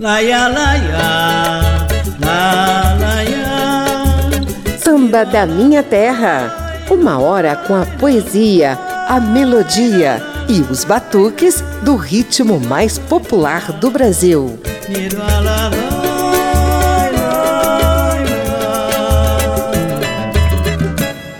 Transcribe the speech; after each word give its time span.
Laia, 0.00 0.46
laia, 0.46 1.86
la, 2.20 2.94
laia. 3.00 4.78
Samba 4.78 5.24
da 5.24 5.44
Minha 5.44 5.82
Terra. 5.82 6.86
Uma 6.88 7.18
hora 7.18 7.56
com 7.56 7.74
a 7.74 7.84
poesia, 7.84 8.78
a 9.08 9.18
melodia 9.18 10.22
e 10.48 10.60
os 10.60 10.84
batuques 10.84 11.60
do 11.82 11.96
ritmo 11.96 12.60
mais 12.60 12.96
popular 12.96 13.72
do 13.72 13.90
Brasil. 13.90 14.60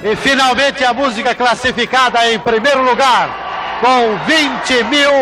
E 0.03 0.17
finalmente 0.17 0.85
a 0.85 0.93
música 0.93 1.33
classificada 1.33 2.29
em 2.29 2.41
primeiro 2.41 2.83
lugar, 2.83 3.79
com 3.81 4.19
20 4.27 4.83
mil 4.91 5.13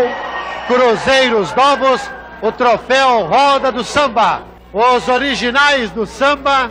cruzeiros 0.69 1.55
novos 1.55 2.16
o 2.47 2.53
troféu 2.53 3.27
Roda 3.27 3.73
do 3.73 3.83
Samba. 3.83 4.43
Os 4.73 5.09
originais 5.09 5.91
do 5.91 6.05
samba, 6.05 6.71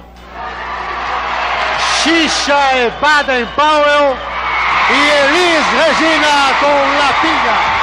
Xixa 2.04 2.76
e 2.76 2.92
Baden 3.02 3.48
Powell 3.56 4.16
e 4.92 5.10
Elis 5.10 5.66
Regina 5.74 6.54
com 6.60 6.98
Lapinha. 7.00 7.75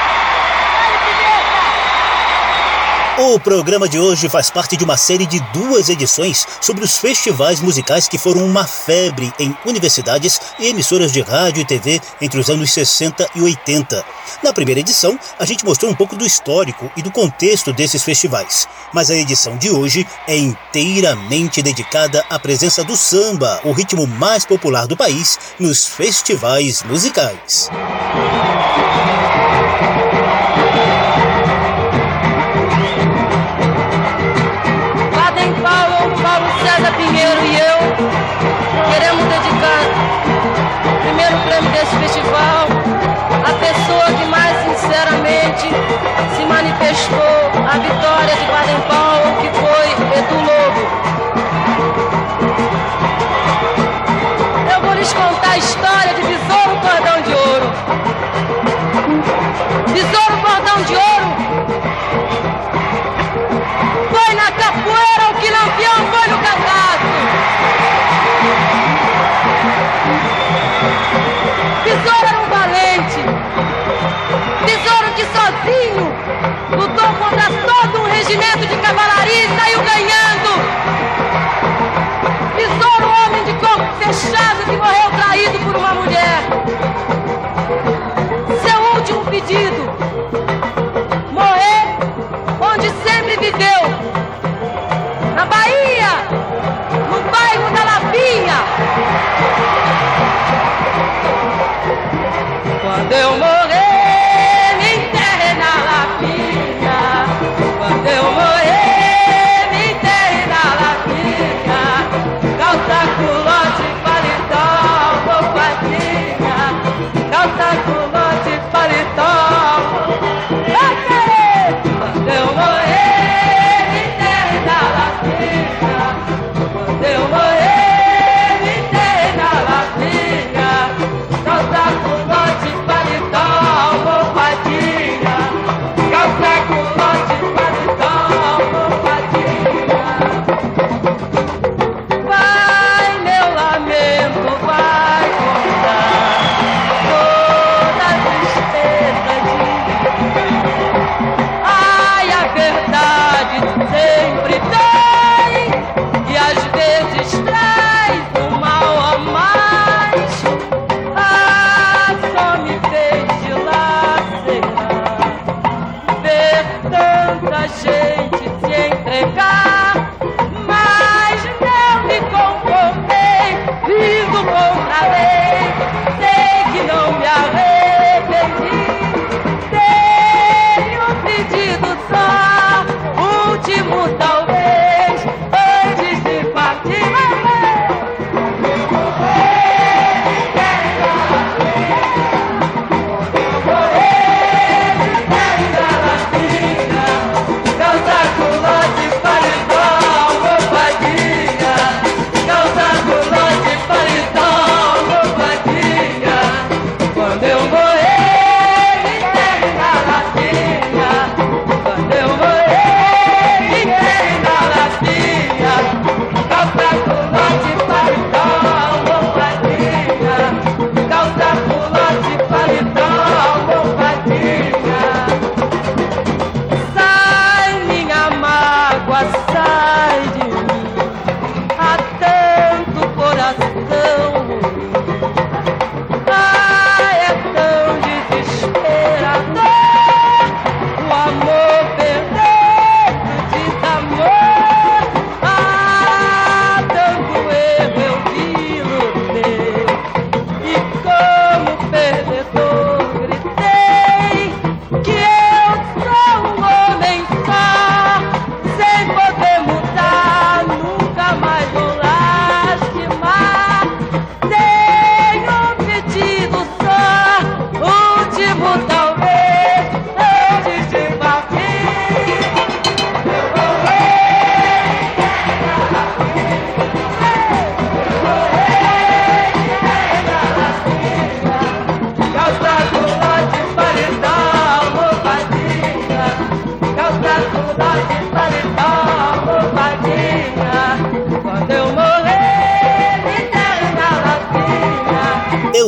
O 3.24 3.38
programa 3.38 3.88
de 3.88 4.00
hoje 4.00 4.28
faz 4.28 4.50
parte 4.50 4.76
de 4.76 4.82
uma 4.82 4.96
série 4.96 5.24
de 5.26 5.38
duas 5.52 5.88
edições 5.88 6.44
sobre 6.60 6.84
os 6.84 6.98
festivais 6.98 7.60
musicais 7.60 8.08
que 8.08 8.18
foram 8.18 8.44
uma 8.44 8.66
febre 8.66 9.32
em 9.38 9.56
universidades 9.64 10.40
e 10.58 10.66
emissoras 10.66 11.12
de 11.12 11.20
rádio 11.20 11.60
e 11.60 11.64
TV 11.64 12.00
entre 12.20 12.40
os 12.40 12.50
anos 12.50 12.72
60 12.72 13.28
e 13.36 13.40
80. 13.40 14.04
Na 14.42 14.52
primeira 14.52 14.80
edição, 14.80 15.16
a 15.38 15.44
gente 15.44 15.64
mostrou 15.64 15.88
um 15.88 15.94
pouco 15.94 16.16
do 16.16 16.26
histórico 16.26 16.90
e 16.96 17.02
do 17.02 17.12
contexto 17.12 17.72
desses 17.72 18.02
festivais, 18.02 18.66
mas 18.92 19.08
a 19.08 19.14
edição 19.14 19.56
de 19.56 19.70
hoje 19.70 20.04
é 20.26 20.36
inteiramente 20.36 21.62
dedicada 21.62 22.24
à 22.28 22.40
presença 22.40 22.82
do 22.82 22.96
samba, 22.96 23.60
o 23.62 23.70
ritmo 23.70 24.04
mais 24.04 24.44
popular 24.44 24.88
do 24.88 24.96
país, 24.96 25.38
nos 25.60 25.86
festivais 25.86 26.82
musicais. 26.82 27.70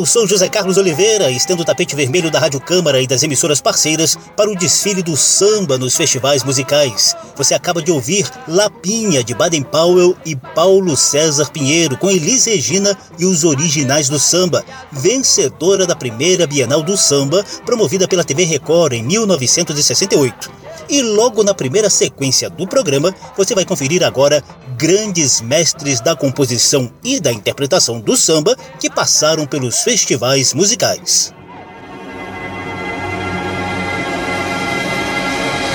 Sou 0.06 0.26
José 0.26 0.48
Carlos 0.48 0.76
Oliveira, 0.76 1.30
estendo 1.30 1.62
o 1.62 1.64
tapete 1.64 1.96
vermelho 1.96 2.30
da 2.30 2.38
Rádio 2.38 2.60
Câmara 2.60 3.00
e 3.00 3.06
das 3.06 3.22
emissoras 3.22 3.60
parceiras 3.60 4.18
para 4.36 4.50
o 4.50 4.56
desfile 4.56 5.02
do 5.02 5.16
samba 5.16 5.78
nos 5.78 5.96
festivais 5.96 6.44
musicais. 6.44 7.16
Você 7.36 7.54
acaba 7.54 7.82
de 7.82 7.90
ouvir 7.90 8.30
Lapinha, 8.46 9.24
de 9.24 9.34
Baden 9.34 9.62
Powell 9.62 10.16
e 10.24 10.36
Paulo 10.36 10.96
César 10.96 11.50
Pinheiro, 11.50 11.96
com 11.96 12.10
Elis 12.10 12.44
Regina 12.44 12.96
e 13.18 13.24
os 13.24 13.44
originais 13.44 14.08
do 14.08 14.18
samba, 14.18 14.64
vencedora 14.92 15.86
da 15.86 15.96
primeira 15.96 16.46
Bienal 16.46 16.82
do 16.82 16.96
Samba, 16.96 17.44
promovida 17.64 18.06
pela 18.06 18.24
TV 18.24 18.44
Record 18.44 18.92
em 18.92 19.02
1968. 19.02 20.50
E 20.88 21.02
logo 21.02 21.42
na 21.42 21.54
primeira 21.54 21.88
sequência 21.88 22.50
do 22.50 22.66
programa, 22.66 23.14
você 23.36 23.54
vai 23.54 23.64
conferir 23.64 24.02
agora 24.02 24.42
grandes 24.76 25.40
mestres 25.40 26.00
da 26.00 26.14
composição 26.14 26.90
e 27.02 27.18
da 27.20 27.32
interpretação 27.32 28.00
do 28.00 28.14
samba 28.16 28.54
que 28.78 28.90
passaram 28.90 29.46
pelos 29.46 29.82
festivais 29.82 30.52
musicais. 30.52 31.32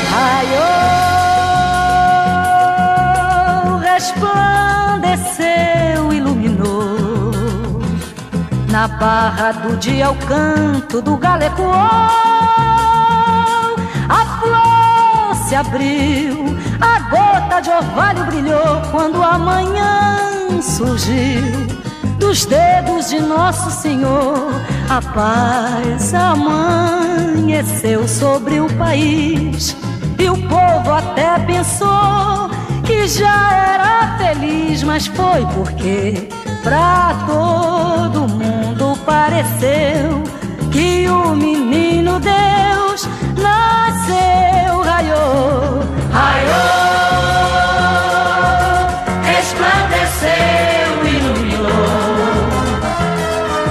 Raiou, 0.10 0.60
resplandeceu, 3.80 6.14
iluminou. 6.14 7.82
Na 8.70 8.88
barra 8.88 9.54
do 9.54 9.76
dia 9.78 10.12
o 10.12 10.16
canto 10.16 11.02
do 11.02 11.18
galeco 11.18 11.64
se 15.50 15.56
abriu, 15.56 16.56
a 16.80 17.00
gota 17.10 17.60
de 17.60 17.72
orvalho 17.72 18.24
brilhou 18.26 18.82
quando 18.92 19.24
a 19.24 19.40
manhã 19.40 20.62
surgiu. 20.62 21.42
Dos 22.20 22.46
dedos 22.46 23.10
de 23.10 23.20
Nosso 23.20 23.72
Senhor, 23.72 24.52
a 24.88 25.02
paz 25.02 26.14
amanheceu 26.14 28.08
sobre 28.08 28.60
o 28.60 28.72
país. 28.76 29.76
E 30.20 30.30
o 30.30 30.38
povo 30.48 30.92
até 30.92 31.40
pensou 31.40 32.52
que 32.86 33.08
já 33.08 33.52
era 33.52 34.18
feliz, 34.20 34.84
mas 34.84 35.08
foi 35.08 35.48
porque 35.56 36.30
pra 36.62 37.26
todo 37.26 38.28
mundo 38.28 38.96
pareceu 39.04 40.22
que 40.72 41.10
o 41.10 41.36
menino 41.36 42.20
Deus 42.20 43.10
nasceu, 43.40 44.82
raiou, 44.82 45.84
raiou, 46.12 46.50
resplandeceu, 49.24 50.90
iluminou. 51.06 51.70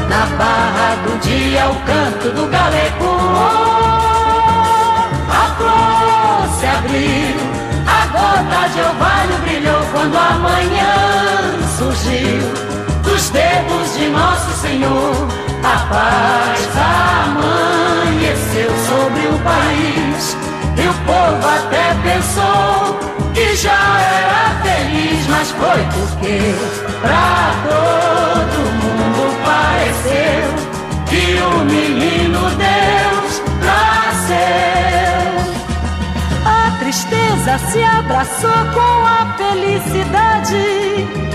Na 0.08 0.26
barra 0.36 0.96
do 1.04 1.18
dia 1.20 1.68
o 1.68 1.74
canto 1.86 2.30
do 2.34 2.46
galego, 2.48 3.12
a 5.30 5.44
flor 5.56 6.48
se 6.58 6.66
abriu, 6.66 7.36
a 7.86 8.06
gota 8.06 8.60
de 8.72 8.80
orvalho 8.80 9.36
brilhou 9.42 9.82
quando 9.92 10.16
a 10.16 10.30
manhã 10.38 10.94
surgiu. 11.76 12.42
Dos 13.02 13.30
dedos 13.30 13.96
de 13.96 14.08
nosso 14.08 14.50
Senhor 14.60 15.28
a 15.62 15.78
paz 15.90 16.68
amanheceu 16.76 17.87
sobre 19.08 19.26
o 19.26 19.38
país 19.38 20.36
e 20.76 20.86
o 20.86 20.94
povo 21.06 21.48
até 21.48 21.94
pensou 22.02 22.98
que 23.32 23.56
já 23.56 24.00
era 24.00 24.60
feliz, 24.62 25.26
mas 25.28 25.50
foi 25.50 25.82
porque 25.94 26.54
pra 27.00 27.54
todo 27.68 28.58
mundo 28.80 29.22
pareceu 29.44 30.48
que 31.06 31.24
o 31.40 31.64
menino 31.64 32.40
Deus 32.50 33.42
nasceu. 33.64 34.36
A 36.44 36.78
tristeza 36.78 37.58
se 37.70 37.82
abraçou 37.82 38.64
com 38.74 39.06
a 39.06 39.34
felicidade 39.38 41.27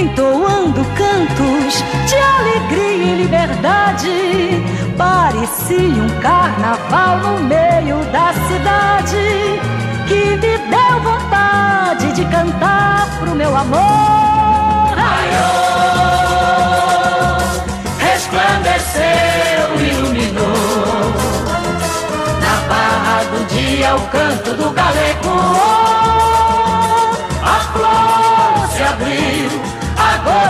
entoando 0.00 0.82
cantos 0.96 1.84
de 2.08 2.16
alegria 2.16 3.12
e 3.12 3.22
liberdade. 3.22 4.64
Parecia 4.96 6.02
um 6.02 6.08
carnaval 6.20 7.18
no 7.18 7.40
meio 7.44 8.02
da 8.06 8.32
cidade 8.48 9.60
que 10.08 10.36
me 10.36 10.58
deu 10.58 11.00
vontade 11.02 12.12
de 12.14 12.24
cantar 12.26 13.08
pro 13.18 13.34
meu 13.34 13.54
amor. 13.54 14.94
Raiou, 14.96 16.30
resplandeceu, 17.98 19.02
iluminou. 19.78 21.12
Na 22.40 22.56
barra 22.68 23.24
do 23.24 23.44
dia 23.48 23.94
o 23.96 24.00
canto 24.08 24.54
do 24.54 24.70
galego. 24.70 25.40
A 27.42 27.60
flor 27.72 28.68
se 28.72 28.82
abriu 28.82 29.69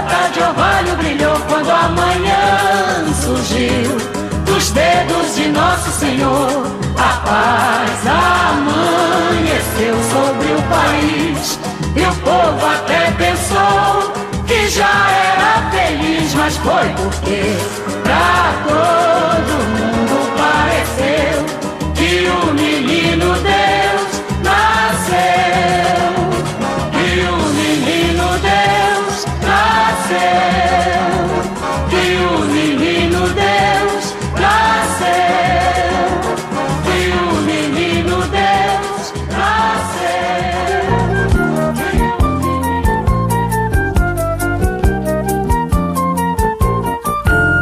gota 0.00 0.31
de 0.32 0.41
orvalho 0.41 0.97
brilhou 0.97 1.37
quando 1.49 1.70
a 1.70 1.88
manhã 1.88 3.14
surgiu 3.14 3.97
dos 4.44 4.70
dedos 4.70 5.35
de 5.37 5.49
Nosso 5.49 5.91
Senhor. 5.91 6.67
A 6.97 7.20
paz 7.26 8.06
amanheceu 8.06 9.97
sobre 10.11 10.52
o 10.52 10.62
país 10.69 11.58
e 11.97 12.00
o 12.00 12.14
povo 12.23 12.67
até 12.67 13.11
pensou 13.12 14.13
que 14.46 14.69
já 14.69 15.10
era 15.10 15.70
feliz, 15.70 16.34
mas 16.34 16.56
foi 16.58 16.89
porque 16.96 17.56
pra 18.03 18.53
todo 18.69 19.53
mundo 19.69 19.80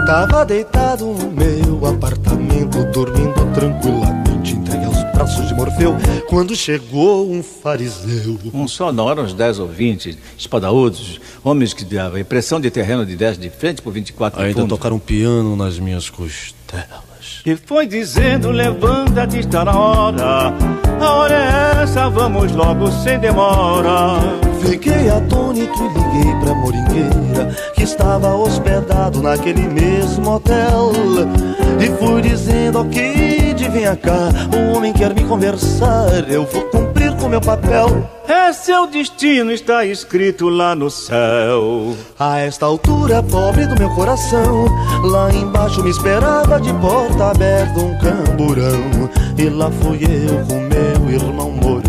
Tava 0.09 0.43
deitado 0.43 1.05
no 1.05 1.31
meu 1.31 1.85
apartamento, 1.85 2.83
dormindo 2.93 3.53
tranquilamente, 3.53 4.55
entregue 4.55 4.87
aos 4.87 5.03
braços 5.13 5.47
de 5.49 5.55
Morfeu, 5.55 5.95
quando 6.31 6.57
chegou 6.57 7.31
um 7.31 7.43
fariseu. 7.43 8.39
Um 8.55 8.67
só 8.67 8.91
não, 8.91 9.11
eram 9.11 9.25
uns 9.25 9.35
dez 9.35 9.59
ou 9.59 9.69
vinte, 9.69 10.19
espadaúdos, 10.39 11.21
homens 11.45 11.75
que 11.75 11.85
davam 11.85 12.19
impressão 12.19 12.59
de 12.59 12.71
terreno 12.71 13.05
de 13.05 13.15
10 13.17 13.37
de 13.37 13.51
frente 13.51 13.83
por 13.83 13.93
24 13.93 14.41
Ainda 14.41 14.55
fundos. 14.55 14.79
tocaram 14.79 14.99
piano 14.99 15.55
nas 15.55 15.79
minhas 15.79 16.09
costelas. 16.09 17.43
E 17.45 17.55
foi 17.55 17.87
dizendo, 17.87 18.51
levanta-te, 18.51 19.41
está 19.41 19.63
na 19.63 19.79
hora. 19.79 20.55
A 21.03 21.13
hora 21.17 21.35
é 21.35 21.83
essa, 21.83 22.09
vamos 22.09 22.51
logo 22.53 22.91
sem 22.91 23.19
demora. 23.19 24.48
Fiquei 24.61 25.09
atônito 25.09 25.79
e 25.83 25.89
liguei 25.89 26.41
pra 26.41 26.55
moringueira 26.55 27.57
Que 27.75 27.83
estava 27.85 28.35
hospedado 28.35 29.23
naquele 29.23 29.69
mesmo 29.69 30.31
hotel. 30.31 30.93
E 31.81 31.87
fui 31.99 32.23
dizendo, 32.23 32.81
ok, 32.81 33.55
de 33.55 33.69
venha 33.69 33.97
cá 33.97 34.29
O 34.53 34.77
homem 34.77 34.93
quer 34.93 35.15
me 35.15 35.25
conversar, 35.25 36.29
eu 36.29 36.45
vou 36.45 36.63
cumprir 36.63 37.15
com 37.17 37.29
meu 37.29 37.41
papel. 37.41 38.09
É 38.27 38.53
seu 38.53 38.87
destino, 38.87 39.51
está 39.51 39.85
escrito 39.85 40.49
lá 40.49 40.75
no 40.75 40.91
céu. 40.91 41.95
A 42.19 42.39
esta 42.39 42.67
altura, 42.67 43.23
pobre 43.23 43.67
do 43.67 43.79
meu 43.79 43.91
coração 43.95 44.67
Lá 45.03 45.33
embaixo 45.33 45.83
me 45.83 45.91
esperava 45.91 46.61
de 46.61 46.73
porta 46.75 47.31
aberta 47.31 47.79
um 47.79 47.97
camburão. 47.99 49.11
E 49.37 49.49
lá 49.49 49.71
fui 49.71 50.01
eu 50.03 50.45
com 50.47 50.61
meu 50.61 51.11
irmão 51.11 51.51
Moreira 51.53 51.88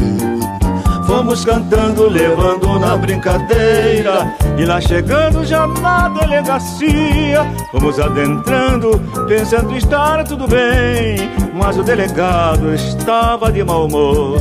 Fomos 1.10 1.44
cantando, 1.44 2.08
levando 2.08 2.78
na 2.78 2.96
brincadeira. 2.96 4.32
E 4.60 4.64
lá 4.64 4.80
chegando 4.80 5.44
já 5.44 5.66
na 5.66 6.08
delegacia. 6.08 7.52
Fomos 7.72 8.00
adentrando, 8.00 9.02
pensando 9.28 9.76
estar 9.76 10.24
tudo 10.24 10.48
bem. 10.48 11.18
Mas 11.52 11.80
o 11.80 11.84
delegado 11.84 12.76
estava 12.76 13.52
de 13.52 13.64
mau 13.64 13.88
humor. 13.88 14.40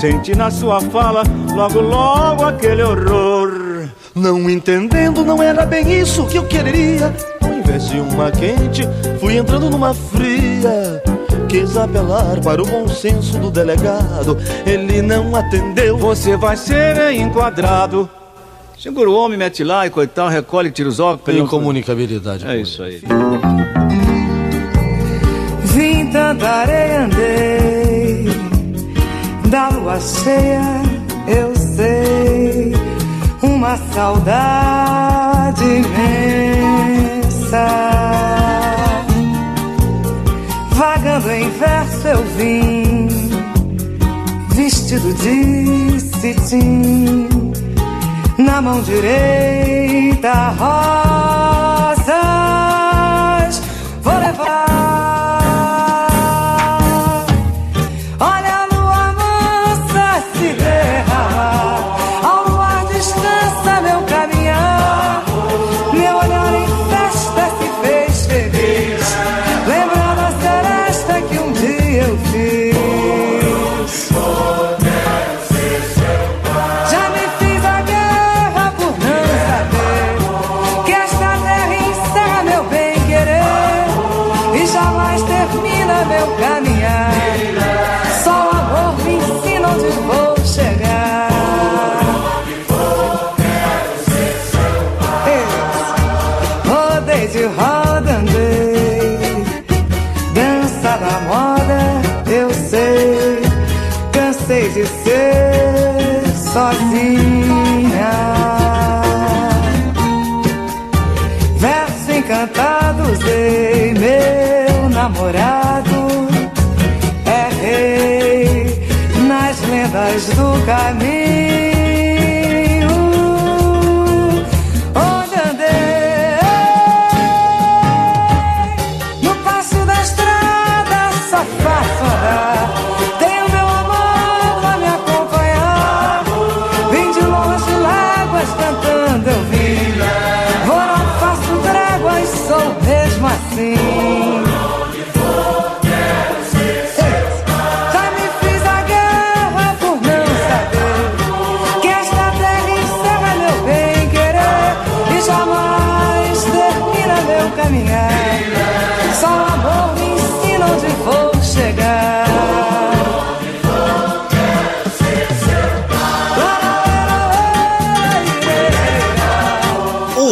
Senti 0.00 0.34
na 0.34 0.50
sua 0.50 0.80
fala 0.80 1.22
logo, 1.54 1.80
logo 1.82 2.44
aquele 2.46 2.82
horror. 2.82 3.86
Não 4.14 4.48
entendendo, 4.48 5.22
não 5.22 5.42
era 5.42 5.66
bem 5.66 6.00
isso 6.00 6.26
que 6.26 6.38
eu 6.38 6.46
queria. 6.46 7.14
Ao 7.42 7.52
invés 7.52 7.90
de 7.90 8.00
uma 8.00 8.30
quente, 8.30 8.88
fui 9.20 9.36
entrando 9.36 9.68
numa 9.68 9.92
fria. 9.92 11.02
Quis 11.48 11.76
apelar 11.76 12.40
para 12.40 12.62
o 12.62 12.66
bom 12.66 12.88
senso 12.88 13.38
do 13.38 13.50
delegado, 13.50 14.36
ele 14.66 15.00
não 15.02 15.34
atendeu. 15.34 15.96
Você 15.98 16.36
vai 16.36 16.56
ser 16.56 17.12
enquadrado. 17.12 18.08
Segura 18.78 19.08
o 19.10 19.14
homem, 19.14 19.38
mete 19.38 19.64
lá 19.64 19.86
e 19.86 19.90
coitado, 19.90 20.30
recolhe, 20.30 20.70
tira 20.70 20.88
os 20.88 21.00
óculos. 21.00 21.36
não- 21.36 21.44
Incomunicabilidade. 21.46 22.46
É 22.46 22.56
isso 22.56 22.82
aí. 22.82 23.00
cantarei, 26.16 26.96
andei 26.96 28.24
da 29.50 29.68
lua 29.68 29.98
cheia, 30.00 30.62
eu 31.28 31.54
sei 31.54 32.72
uma 33.42 33.76
saudade 33.92 35.62
imensa. 37.22 37.66
Eu 42.06 42.22
vim, 42.36 43.08
vestido 44.50 45.12
de 45.14 46.00
cetim, 46.00 47.28
na 48.38 48.62
mão 48.62 48.80
direita 48.82 50.50
rosas. 50.50 51.15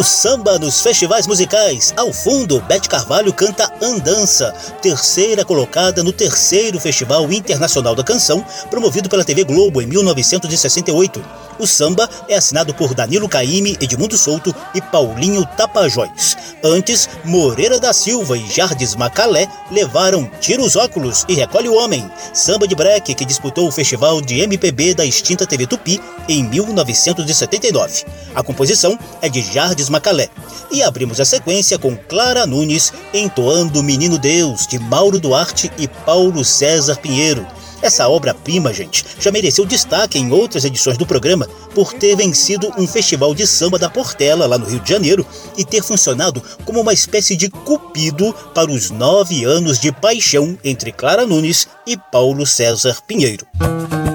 Samba 0.05 0.59
nos 0.59 0.81
festivais 0.81 1.25
musicais. 1.25 1.93
Ao 1.97 2.13
fundo, 2.13 2.61
Bete 2.61 2.87
Carvalho 2.87 3.33
canta 3.33 3.71
Andança, 3.81 4.53
terceira 4.81 5.43
colocada 5.43 6.03
no 6.03 6.13
terceiro 6.13 6.79
Festival 6.79 7.31
Internacional 7.33 7.95
da 7.95 8.03
Canção, 8.03 8.45
promovido 8.69 9.09
pela 9.09 9.25
TV 9.25 9.43
Globo 9.43 9.81
em 9.81 9.87
1968. 9.87 11.23
O 11.57 11.65
samba 11.65 12.09
é 12.27 12.35
assinado 12.35 12.73
por 12.73 12.93
Danilo 12.93 13.29
Caime, 13.29 13.77
Edmundo 13.79 14.17
Souto 14.17 14.53
e 14.73 14.81
Paulinho 14.81 15.45
Tapajós. 15.57 16.35
Antes, 16.63 17.07
Moreira 17.23 17.79
da 17.79 17.93
Silva 17.93 18.37
e 18.37 18.45
Jardes 18.51 18.95
Macalé 18.95 19.47
levaram 19.71 20.29
Tira 20.41 20.61
os 20.61 20.75
Óculos 20.75 21.25
e 21.29 21.33
Recolhe 21.33 21.69
o 21.69 21.75
Homem, 21.75 22.09
samba 22.33 22.67
de 22.67 22.75
breque 22.75 23.15
que 23.15 23.23
disputou 23.23 23.67
o 23.67 23.71
festival 23.71 24.19
de 24.21 24.39
MPB 24.41 24.93
da 24.95 25.05
extinta 25.05 25.45
TV 25.45 25.65
Tupi 25.65 26.01
em 26.27 26.43
1979. 26.43 28.03
A 28.33 28.43
composição 28.43 28.99
é 29.21 29.29
de 29.29 29.41
Jardes 29.41 29.89
Macalé. 29.95 30.29
E 30.71 30.83
abrimos 30.83 31.21
a 31.21 31.25
sequência 31.25 31.79
com 31.79 31.95
Clara 31.95 32.45
Nunes 32.45 32.91
entoando 33.13 33.81
Menino 33.81 34.17
Deus, 34.17 34.67
de 34.67 34.77
Mauro 34.77 35.19
Duarte 35.19 35.71
e 35.77 35.87
Paulo 35.87 36.43
César 36.43 36.97
Pinheiro. 36.97 37.47
Essa 37.81 38.09
obra-prima, 38.09 38.73
gente, 38.73 39.05
já 39.19 39.31
mereceu 39.31 39.65
destaque 39.65 40.17
em 40.17 40.31
outras 40.31 40.65
edições 40.65 40.97
do 40.97 41.05
programa 41.05 41.47
por 41.73 41.93
ter 41.93 42.15
vencido 42.15 42.71
um 42.77 42.87
festival 42.87 43.33
de 43.35 43.45
samba 43.45 43.77
da 43.77 43.89
Portela, 43.89 44.47
lá 44.47 44.57
no 44.57 44.65
Rio 44.65 44.79
de 44.79 44.89
Janeiro, 44.89 45.25
e 45.57 45.63
ter 45.63 45.83
funcionado 45.83 46.41
como 46.65 46.81
uma 46.81 46.93
espécie 46.93 47.37
de 47.37 47.49
cupido 47.49 48.33
para 48.53 48.71
os 48.71 48.89
nove 48.89 49.45
anos 49.45 49.79
de 49.79 49.91
paixão 49.91 50.57
entre 50.63 50.91
Clara 50.91 51.25
Nunes 51.25 51.67
e 51.85 51.95
Paulo 51.95 52.45
César 52.45 52.97
Pinheiro. 53.05 53.45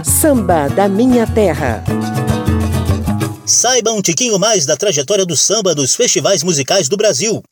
Samba 0.05 0.69
da 0.69 0.89
Minha 0.89 1.27
Terra. 1.27 1.85
Saiba 3.51 3.91
um 3.91 4.01
tiquinho 4.01 4.39
mais 4.39 4.65
da 4.65 4.77
trajetória 4.77 5.27
do 5.27 5.37
samba 5.37 5.75
dos 5.75 5.97
festivais 5.97 6.45
musicais 6.45 6.89
do 6.89 6.97
Brasil. 6.97 7.43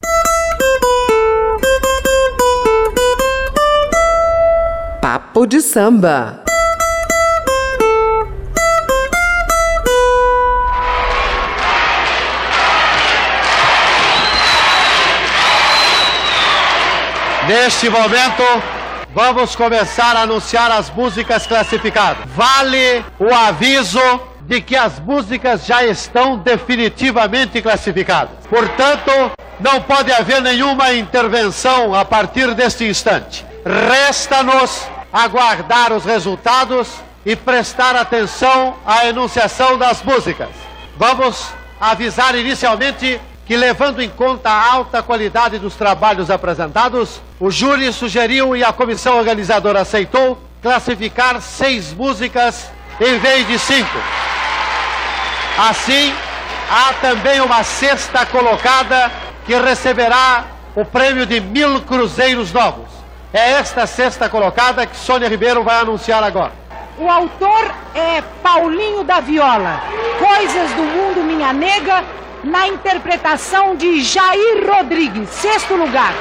Papo 5.02 5.44
de 5.44 5.60
Samba. 5.60 6.44
Neste 17.48 17.90
momento, 17.90 18.44
vamos 19.12 19.56
começar 19.56 20.14
a 20.14 20.22
anunciar 20.22 20.70
as 20.70 20.88
músicas 20.90 21.44
classificadas. 21.44 22.24
Vale 22.36 23.04
o 23.18 23.34
aviso 23.34 23.98
de 24.48 24.62
que 24.62 24.74
as 24.74 24.98
músicas 24.98 25.66
já 25.66 25.84
estão 25.84 26.38
definitivamente 26.38 27.60
classificadas. 27.60 28.46
Portanto, 28.48 29.30
não 29.60 29.82
pode 29.82 30.10
haver 30.10 30.40
nenhuma 30.40 30.94
intervenção 30.94 31.94
a 31.94 32.02
partir 32.02 32.54
deste 32.54 32.84
instante. 32.84 33.44
Resta-nos 33.62 34.86
aguardar 35.12 35.92
os 35.92 36.06
resultados 36.06 36.88
e 37.26 37.36
prestar 37.36 37.94
atenção 37.94 38.74
à 38.86 39.06
enunciação 39.06 39.76
das 39.76 40.02
músicas. 40.02 40.48
Vamos 40.96 41.48
avisar 41.78 42.34
inicialmente 42.34 43.20
que, 43.44 43.54
levando 43.54 44.00
em 44.00 44.08
conta 44.08 44.48
a 44.48 44.72
alta 44.72 45.02
qualidade 45.02 45.58
dos 45.58 45.74
trabalhos 45.74 46.30
apresentados, 46.30 47.20
o 47.38 47.50
júri 47.50 47.92
sugeriu 47.92 48.56
e 48.56 48.64
a 48.64 48.72
comissão 48.72 49.18
organizadora 49.18 49.82
aceitou 49.82 50.38
classificar 50.62 51.42
seis 51.42 51.92
músicas 51.92 52.70
em 52.98 53.18
vez 53.18 53.46
de 53.46 53.58
cinco. 53.58 53.98
Assim, 55.58 56.14
há 56.70 56.92
também 57.00 57.40
uma 57.40 57.64
sexta 57.64 58.24
colocada 58.24 59.10
que 59.44 59.56
receberá 59.56 60.44
o 60.76 60.84
prêmio 60.84 61.26
de 61.26 61.40
mil 61.40 61.80
cruzeiros 61.80 62.52
novos. 62.52 62.86
É 63.32 63.52
esta 63.52 63.84
sexta 63.84 64.28
colocada 64.28 64.86
que 64.86 64.96
Sônia 64.96 65.28
Ribeiro 65.28 65.64
vai 65.64 65.80
anunciar 65.80 66.22
agora. 66.22 66.52
O 66.96 67.10
autor 67.10 67.74
é 67.92 68.22
Paulinho 68.40 69.02
da 69.02 69.18
Viola. 69.18 69.82
Coisas 70.18 70.70
do 70.74 70.82
Mundo 70.82 71.24
Minha 71.24 71.52
Nega, 71.52 72.04
na 72.44 72.68
interpretação 72.68 73.74
de 73.74 74.00
Jair 74.00 74.64
Rodrigues, 74.64 75.28
sexto 75.30 75.74
lugar. 75.74 76.14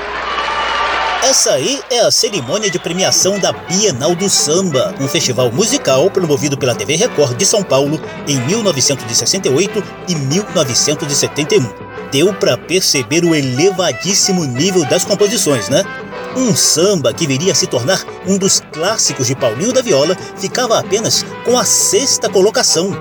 Essa 1.23 1.53
aí 1.53 1.81
é 1.89 1.99
a 1.99 2.11
cerimônia 2.11 2.69
de 2.69 2.79
premiação 2.79 3.37
da 3.39 3.51
Bienal 3.51 4.15
do 4.15 4.29
Samba, 4.29 4.95
um 4.99 5.07
festival 5.07 5.51
musical 5.51 6.09
promovido 6.09 6.57
pela 6.57 6.75
TV 6.75 6.95
Record 6.95 7.35
de 7.35 7.45
São 7.45 7.63
Paulo 7.63 7.99
em 8.27 8.39
1968 8.41 9.83
e 10.07 10.15
1971. 10.15 11.87
Deu 12.11 12.33
para 12.33 12.57
perceber 12.57 13.25
o 13.25 13.35
elevadíssimo 13.35 14.45
nível 14.45 14.85
das 14.85 15.03
composições, 15.03 15.67
né? 15.67 15.83
Um 16.35 16.55
samba 16.55 17.13
que 17.13 17.27
viria 17.27 17.51
a 17.51 17.55
se 17.55 17.67
tornar 17.67 18.01
um 18.25 18.37
dos 18.37 18.61
clássicos 18.71 19.27
de 19.27 19.35
Paulinho 19.35 19.73
da 19.73 19.81
Viola 19.81 20.15
ficava 20.37 20.79
apenas 20.79 21.25
com 21.43 21.57
a 21.57 21.65
sexta 21.65 22.29
colocação. 22.29 22.91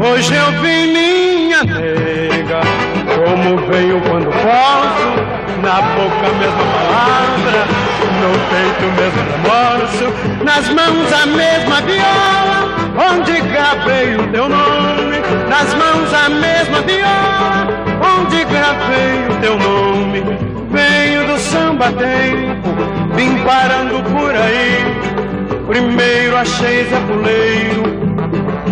Hoje 0.00 0.32
eu 0.34 0.62
vi 0.62 0.86
minha 0.92 1.64
nega, 1.64 2.60
como 3.14 3.66
venho 3.66 4.00
quando 4.02 4.30
posso, 4.30 5.33
na 5.64 5.80
boca 5.80 6.26
a 6.26 6.32
mesma 6.38 6.64
palavra, 6.76 7.60
no 8.20 8.30
peito 8.50 8.84
o 8.84 8.92
mesmo 9.00 9.22
remorso, 9.32 10.06
nas 10.44 10.68
mãos 10.68 11.10
a 11.10 11.26
mesma 11.26 11.80
viola, 11.80 12.58
onde 13.10 13.40
gravei 13.40 14.14
o 14.16 14.26
teu 14.28 14.46
nome, 14.46 15.22
nas 15.48 15.74
mãos 15.74 16.12
a 16.12 16.28
mesma 16.28 16.82
viola, 16.82 17.66
onde 18.18 18.44
gravei 18.44 19.26
o 19.30 19.40
teu 19.40 19.58
nome. 19.58 20.22
Venho 20.70 21.26
do 21.26 21.38
samba 21.38 21.86
tempo, 21.92 23.14
vim 23.14 23.38
parando 23.44 24.02
por 24.10 24.34
aí. 24.34 24.84
Primeiro 25.66 26.36
achei 26.36 26.84
Zé 26.84 27.00
Puleiro, 27.06 28.03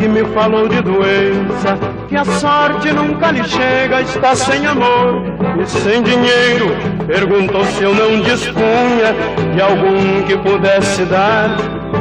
que 0.02 0.08
me 0.08 0.24
falou 0.34 0.66
de 0.66 0.82
doença, 0.82 1.78
que 2.08 2.16
a 2.16 2.24
sorte 2.24 2.92
nunca 2.92 3.30
lhe 3.30 3.44
chega, 3.44 4.00
está 4.00 4.34
sem 4.34 4.66
amor 4.66 5.22
e 5.60 5.64
sem 5.64 6.02
dinheiro. 6.02 6.74
Perguntou 7.06 7.64
se 7.66 7.84
eu 7.84 7.94
não 7.94 8.20
dispunha 8.20 9.14
de 9.54 9.62
algum 9.62 10.24
que 10.26 10.36
pudesse 10.38 11.04
dar. 11.04 11.56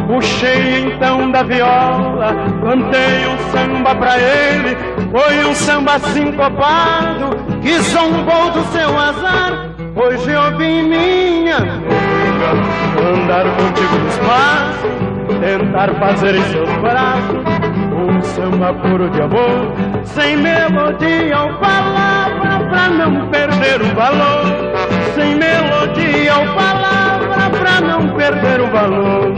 Puxei 0.08 0.80
então 0.80 1.30
da 1.30 1.44
viola, 1.44 2.34
cantei 2.64 3.28
um 3.28 3.52
samba 3.52 3.94
pra 3.94 4.18
ele. 4.18 4.76
Foi 5.12 5.46
um 5.46 5.54
samba 5.54 6.00
sincopado 6.00 7.38
que 7.62 7.78
zombou 7.82 8.50
do 8.50 8.64
seu 8.72 8.98
azar. 8.98 9.76
Hoje 9.96 10.32
eu 10.32 10.58
vi 10.58 10.82
minha 10.82 11.58
amiga 11.58 12.52
andar 13.14 13.46
contigo 13.58 13.96
no 13.96 14.08
espaço, 14.08 14.88
tentar 15.40 15.94
fazer 16.00 16.36
em 16.36 16.44
seus 16.46 16.70
braços 16.78 17.51
um 18.22 18.24
samba 18.24 18.74
puro 18.74 19.10
de 19.10 19.20
amor, 19.20 19.74
sem 20.06 20.38
melodia 20.38 21.40
ou 21.40 21.54
palavra 21.56 22.60
pra 22.70 22.88
não 22.90 23.28
perder 23.30 23.82
o 23.82 23.96
valor, 23.96 24.46
sem 25.16 25.36
melodia 25.36 26.38
ou 26.38 26.56
palavra 26.56 27.50
pra 27.50 27.82
não 27.82 28.16
perder 28.16 28.62
o 28.62 28.68
valor. 28.68 29.34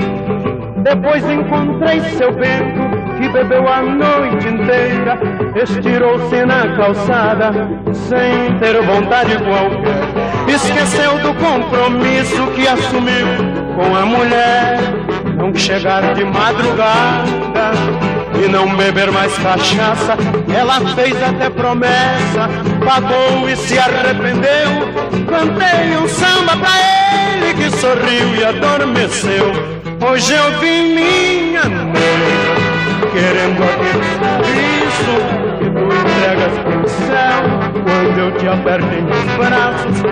Depois 0.84 1.24
encontrei 1.30 2.02
seu 2.02 2.34
vento 2.34 3.18
que 3.18 3.30
bebeu 3.30 3.66
a 3.70 3.82
noite 3.82 4.50
inteira, 4.50 5.18
estirou-se 5.56 6.46
na 6.46 6.76
calçada 6.76 7.52
sem 7.94 8.58
ter 8.60 8.82
vontade 8.82 9.38
qualquer. 9.38 10.54
Esqueceu 10.54 11.20
do 11.20 11.34
compromisso 11.36 12.46
que 12.48 12.68
assumiu 12.68 13.28
com 13.76 13.96
a 13.96 14.06
mulher, 14.06 14.78
não 15.38 15.56
chegar 15.56 16.14
de 16.14 16.26
madrugada 16.26 18.13
e 18.42 18.48
não 18.48 18.76
beber 18.76 19.12
mais 19.12 19.38
cachaça. 19.38 20.18
Ela 20.54 20.80
fez 20.96 21.22
até 21.22 21.50
promessa, 21.50 22.50
pagou 22.86 23.50
e 23.50 23.56
se 23.56 23.78
arrependeu. 23.78 24.94
Cantei 25.28 25.98
um 25.98 26.08
samba 26.08 26.58
pra 26.58 26.72
ele 27.38 27.54
que 27.54 27.78
sorriu 27.78 28.36
e 28.36 28.44
adormeceu. 28.44 29.52
Hoje 30.06 30.34
eu 30.34 30.60
vi 30.60 30.94
minha 30.94 31.64
nega 31.64 32.54
querendo 33.14 33.64
aquele 33.64 34.04
sorriso 34.18 35.53
entregas 35.80 36.58
pro 36.60 36.88
céu 36.88 37.44
quando 37.84 38.18
eu 38.20 38.32
te 38.38 38.48
aperto 38.48 38.88
em 38.94 39.02
meus 39.02 39.24
braços. 39.38 40.04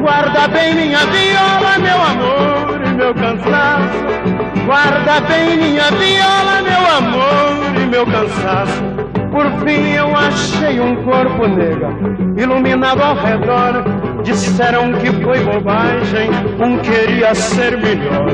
Guarda 0.00 0.48
bem 0.48 0.74
minha 0.74 0.98
viola, 0.98 1.78
meu 1.78 2.02
amor 2.02 2.86
e 2.86 2.94
meu 2.94 3.14
cansaço. 3.14 4.64
Guarda 4.66 5.20
bem 5.28 5.56
minha 5.56 5.90
viola, 5.90 6.62
meu 6.62 6.96
amor 6.96 7.80
e 7.80 7.86
meu 7.86 8.06
cansaço. 8.06 8.82
Por 9.30 9.46
fim 9.64 9.92
eu 9.92 10.16
achei 10.16 10.80
um 10.80 10.96
corpo 11.04 11.46
nega, 11.46 11.88
iluminado 12.36 13.02
ao 13.02 13.14
redor. 13.16 13.84
Disseram 14.22 14.92
que 14.94 15.12
foi 15.22 15.44
bobagem, 15.44 16.30
um 16.60 16.78
queria 16.78 17.34
ser 17.34 17.76
melhor. 17.78 18.26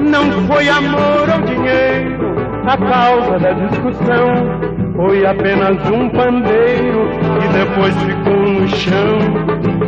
Não 0.00 0.30
foi 0.46 0.68
amor 0.68 1.28
ou 1.34 1.42
dinheiro 1.42 2.34
a 2.66 2.76
causa 2.76 3.38
da 3.38 3.52
discussão. 3.52 4.89
Foi 5.00 5.24
apenas 5.24 5.78
um 5.88 6.10
pandeiro 6.10 7.08
que 7.40 7.48
depois 7.48 7.94
ficou 8.02 8.36
no 8.36 8.68
chão. 8.68 9.18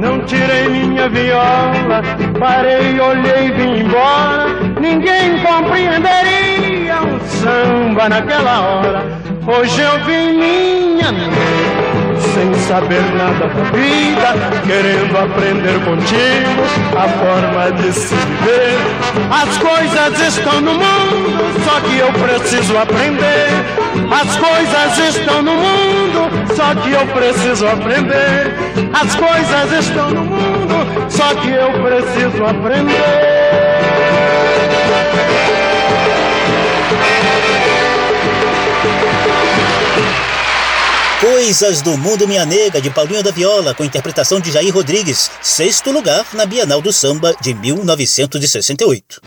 Não 0.00 0.24
tirei 0.24 0.70
minha 0.70 1.06
viola, 1.06 2.00
parei, 2.40 2.98
olhei 2.98 3.48
e 3.48 3.52
vim 3.52 3.80
embora. 3.80 4.46
Ninguém 4.80 5.38
compreenderia 5.40 7.02
um 7.02 7.20
samba 7.26 8.08
naquela 8.08 8.60
hora. 8.62 9.02
Hoje 9.46 9.82
eu 9.82 10.02
vi 10.06 10.32
minha 10.32 11.12
nega, 11.12 11.71
sem 12.22 12.54
saber 12.66 13.02
nada 13.14 13.48
da 13.48 13.62
vida, 13.72 14.34
querendo 14.66 15.16
aprender 15.18 15.78
contigo 15.84 16.62
a 16.96 17.08
forma 17.08 17.72
de 17.72 17.92
se 17.92 18.14
viver. 18.14 18.78
As 19.30 19.58
coisas 19.58 20.34
estão 20.34 20.60
no 20.60 20.74
mundo, 20.74 21.64
só 21.64 21.80
que 21.80 21.98
eu 21.98 22.12
preciso 22.12 22.78
aprender. 22.78 23.48
As 24.10 24.36
coisas 24.36 25.16
estão 25.16 25.42
no 25.42 25.52
mundo, 25.52 26.54
só 26.54 26.74
que 26.74 26.92
eu 26.92 27.06
preciso 27.08 27.66
aprender. 27.66 28.54
As 28.92 29.14
coisas 29.14 29.86
estão 29.86 30.10
no 30.10 30.24
mundo, 30.24 31.10
só 31.10 31.34
que 31.34 31.50
eu 31.50 31.72
preciso 31.82 32.44
aprender. 32.44 33.41
Coisas 41.22 41.80
do 41.82 41.96
Mundo 41.96 42.26
Minha 42.26 42.44
Nega, 42.44 42.80
de 42.80 42.90
Paulinho 42.90 43.22
da 43.22 43.30
Viola, 43.30 43.72
com 43.76 43.84
interpretação 43.84 44.40
de 44.40 44.50
Jair 44.50 44.74
Rodrigues, 44.74 45.30
sexto 45.40 45.92
lugar 45.92 46.26
na 46.32 46.44
Bienal 46.44 46.82
do 46.82 46.92
Samba 46.92 47.32
de 47.40 47.54
1968. 47.54 49.22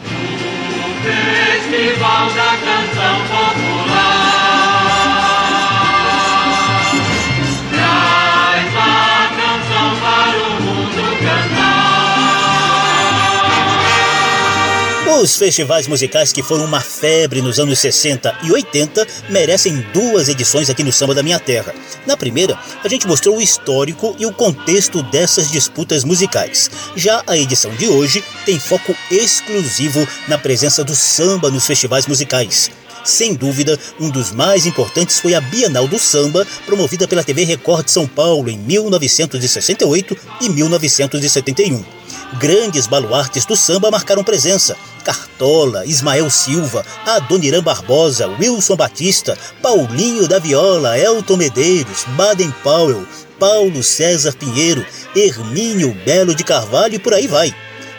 Os 15.21 15.37
festivais 15.37 15.87
musicais 15.87 16.33
que 16.33 16.43
foram 16.43 16.65
uma 16.65 16.81
febre 16.81 17.41
nos 17.41 17.57
anos 17.57 17.79
60 17.79 18.37
e 18.43 18.51
80 18.51 19.07
merecem 19.29 19.79
duas 19.93 20.27
edições 20.27 20.69
aqui 20.69 20.83
no 20.83 20.91
Samba 20.91 21.15
da 21.15 21.23
Minha 21.23 21.39
Terra. 21.39 21.73
Na 22.05 22.17
primeira, 22.17 22.59
a 22.83 22.87
gente 22.89 23.07
mostrou 23.07 23.37
o 23.37 23.41
histórico 23.41 24.13
e 24.19 24.25
o 24.25 24.33
contexto 24.33 25.01
dessas 25.03 25.49
disputas 25.49 26.03
musicais. 26.03 26.69
Já 26.97 27.23
a 27.25 27.37
edição 27.37 27.73
de 27.75 27.87
hoje 27.87 28.21
tem 28.45 28.59
foco 28.59 28.93
exclusivo 29.09 30.05
na 30.27 30.37
presença 30.37 30.83
do 30.83 30.93
samba 30.93 31.49
nos 31.49 31.65
festivais 31.65 32.05
musicais. 32.07 32.69
Sem 33.05 33.35
dúvida, 33.35 33.79
um 33.99 34.09
dos 34.09 34.31
mais 34.31 34.65
importantes 34.65 35.19
foi 35.21 35.33
a 35.33 35.39
Bienal 35.39 35.87
do 35.87 35.97
Samba, 35.97 36.45
promovida 36.65 37.07
pela 37.07 37.23
TV 37.23 37.45
Record 37.45 37.85
de 37.85 37.91
São 37.91 38.05
Paulo 38.05 38.49
em 38.49 38.57
1968 38.57 40.17
e 40.41 40.49
1971. 40.49 41.94
Grandes 42.33 42.87
baluartes 42.87 43.45
do 43.45 43.55
samba 43.55 43.89
marcaram 43.89 44.23
presença. 44.23 44.75
Cartola, 45.03 45.85
Ismael 45.85 46.29
Silva, 46.29 46.83
Adoniran 47.05 47.61
Barbosa, 47.61 48.27
Wilson 48.27 48.75
Batista, 48.75 49.37
Paulinho 49.61 50.27
da 50.27 50.39
Viola, 50.39 50.97
Elton 50.97 51.37
Medeiros, 51.37 52.05
Baden 52.17 52.51
Powell, 52.63 53.05
Paulo 53.39 53.83
César 53.83 54.33
Pinheiro, 54.33 54.85
Hermínio 55.15 55.93
Belo 56.03 56.33
de 56.33 56.43
Carvalho 56.43 56.95
e 56.95 56.99
por 56.99 57.13
aí 57.13 57.27
vai. 57.27 57.53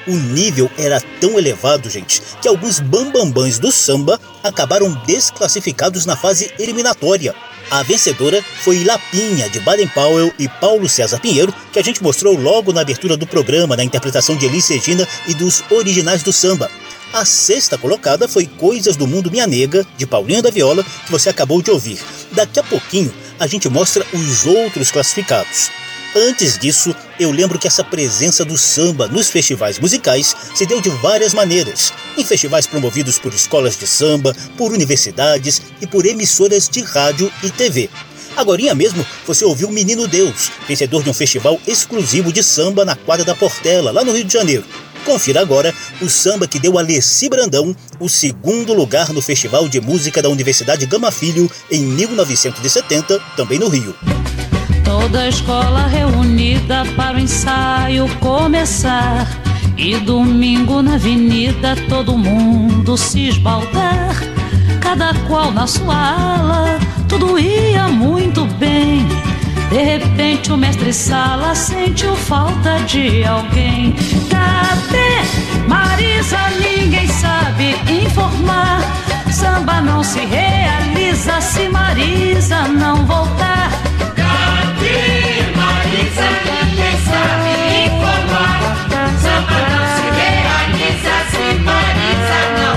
O 0.07 0.13
nível 0.13 0.71
era 0.79 1.01
tão 1.21 1.39
elevado, 1.39 1.91
gente, 1.91 2.23
que 2.41 2.47
alguns 2.47 2.79
bambambãs 2.79 3.59
do 3.59 3.73
samba 3.73 4.21
acabaram 4.43 4.93
desclassificados 5.05 6.07
na 6.07 6.17
fase 6.17 6.53
eliminatória. 6.59 7.35
A 7.71 7.83
vencedora 7.83 8.45
foi 8.61 8.85
Lapinha, 8.85 9.51
de 9.51 9.59
Baden 9.59 9.89
Powell 9.89 10.33
e 10.39 10.49
Paulo 10.49 10.89
César 10.89 11.19
Pinheiro, 11.19 11.53
que 11.73 11.79
a 11.79 11.83
gente 11.83 12.03
mostrou 12.03 12.39
logo 12.39 12.73
na 12.73 12.81
abertura 12.81 13.17
do 13.17 13.27
programa, 13.27 13.77
na 13.77 13.83
interpretação 13.83 14.37
de 14.37 14.47
Elis 14.47 14.69
Regina 14.69 15.07
e 15.27 15.35
dos 15.35 15.65
originais 15.71 16.23
do 16.23 16.33
samba. 16.33 16.71
A 17.13 17.25
sexta 17.25 17.77
colocada 17.77 18.29
foi 18.29 18.47
Coisas 18.47 18.97
do 18.97 19.07
Mundo 19.07 19.31
Minha 19.31 19.47
Nega, 19.47 19.85
de 19.97 20.07
Paulinho 20.07 20.43
da 20.43 20.51
Viola, 20.51 20.85
que 20.85 21.11
você 21.11 21.29
acabou 21.29 21.61
de 21.61 21.71
ouvir. 21.71 21.99
Daqui 22.33 22.61
a 22.61 22.63
pouquinho 22.63 23.13
a 23.39 23.47
gente 23.49 23.69
mostra 23.69 24.07
os 24.13 24.47
outros 24.47 24.93
classificados. 24.93 25.71
Antes 26.19 26.57
disso, 26.57 26.97
eu 27.21 27.31
lembro 27.31 27.59
que 27.59 27.67
essa 27.67 27.85
presença 27.85 28.43
do 28.43 28.57
samba 28.57 29.07
nos 29.07 29.29
festivais 29.29 29.79
musicais 29.79 30.35
se 30.55 30.65
deu 30.65 30.81
de 30.81 30.89
várias 30.89 31.35
maneiras. 31.35 31.93
Em 32.17 32.25
festivais 32.25 32.67
promovidos 32.67 33.19
por 33.19 33.35
escolas 33.35 33.77
de 33.77 33.87
samba, 33.87 34.35
por 34.57 34.73
universidades 34.73 35.61
e 35.79 35.87
por 35.87 36.07
emissoras 36.07 36.71
de 36.71 36.81
rádio 36.81 37.31
e 37.43 37.51
TV. 37.51 37.91
Agorinha 38.35 38.75
mesmo, 38.75 39.05
você 39.27 39.45
ouviu 39.45 39.71
Menino 39.71 40.09
Deus, 40.09 40.51
vencedor 40.67 41.03
de 41.03 41.11
um 41.11 41.15
festival 41.15 41.61
exclusivo 41.67 42.33
de 42.33 42.43
samba 42.43 42.83
na 42.83 42.97
quadra 42.97 43.25
da 43.25 43.35
Portela, 43.35 43.91
lá 43.91 44.03
no 44.03 44.13
Rio 44.13 44.25
de 44.25 44.33
Janeiro. 44.33 44.65
Confira 45.05 45.43
agora 45.43 45.75
o 46.01 46.09
samba 46.09 46.49
que 46.49 46.59
deu 46.59 46.79
a 46.79 46.83
Leci 46.83 47.29
Brandão 47.29 47.77
o 48.01 48.09
segundo 48.09 48.73
lugar 48.73 49.13
no 49.13 49.21
Festival 49.21 49.69
de 49.69 49.83
Música 49.83 50.23
da 50.23 50.31
Universidade 50.31 50.87
Gama 50.87 51.13
Filho 51.13 51.51
em 51.71 51.85
1970, 51.85 53.21
também 53.37 53.59
no 53.59 53.69
Rio. 53.69 53.95
Toda 54.99 55.21
a 55.21 55.29
escola 55.29 55.87
reunida 55.87 56.83
para 56.97 57.19
o 57.19 57.21
ensaio 57.21 58.09
começar. 58.19 59.29
E 59.77 59.99
domingo 59.99 60.81
na 60.81 60.95
avenida 60.95 61.77
todo 61.87 62.17
mundo 62.17 62.97
se 62.97 63.29
esbaldar. 63.29 64.17
Cada 64.81 65.13
qual 65.29 65.53
na 65.53 65.67
sua 65.67 65.95
ala, 65.95 66.79
tudo 67.07 67.39
ia 67.39 67.89
muito 67.89 68.47
bem. 68.59 69.07
De 69.69 69.83
repente 69.83 70.51
o 70.51 70.57
mestre 70.57 70.95
sala 70.95 71.55
sentiu 71.55 72.17
falta 72.17 72.79
de 72.87 73.23
alguém. 73.23 73.95
Cadê 74.31 75.69
Marisa? 75.69 76.39
Ninguém 76.59 77.07
sabe 77.09 77.77
informar. 78.03 78.81
Samba 79.31 79.83
não 79.83 80.03
se 80.03 80.21
realiza 80.21 81.39
se 81.43 81.69
Marisa 81.69 82.67
não 82.67 83.05
voltar. 83.05 83.86
Não 86.17 86.25
se 91.03 91.17
se 91.31 91.47
não. 91.65 92.77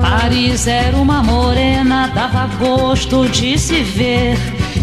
Marisa 0.00 0.70
era 0.70 0.96
uma 0.96 1.22
morena, 1.22 2.10
dava 2.14 2.46
gosto 2.58 3.28
de 3.28 3.58
se 3.58 3.82
ver 3.82 4.38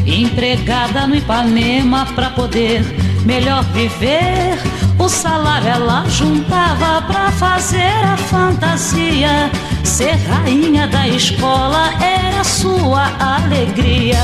empregada 0.05 1.07
no 1.07 1.15
Ipanema 1.15 2.05
pra 2.13 2.29
poder 2.29 2.83
melhor 3.25 3.63
viver. 3.65 4.59
O 4.99 5.09
salário 5.09 5.67
ela 5.67 6.05
juntava 6.07 7.01
pra 7.01 7.31
fazer 7.31 8.03
a 8.03 8.15
fantasia. 8.17 9.51
Ser 9.83 10.15
rainha 10.27 10.88
da 10.88 11.07
escola 11.07 11.93
era 12.01 12.43
sua 12.43 13.11
alegria. 13.19 14.19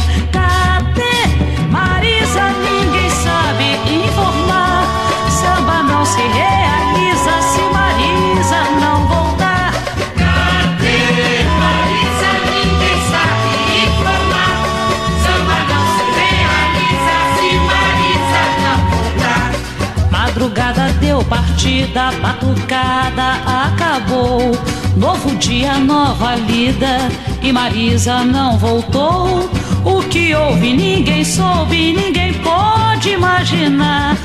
Partida, 21.31 22.11
batucada 22.21 23.39
acabou. 23.45 24.51
Novo 24.97 25.33
dia, 25.37 25.75
nova 25.75 26.35
lida 26.35 27.09
e 27.41 27.53
Marisa 27.53 28.21
não 28.25 28.57
voltou. 28.57 29.49
O 29.85 30.03
que 30.09 30.35
houve 30.35 30.73
ninguém 30.73 31.23
soube, 31.23 31.93
ninguém 31.93 32.33
pode 32.33 33.11
imaginar. 33.11 34.17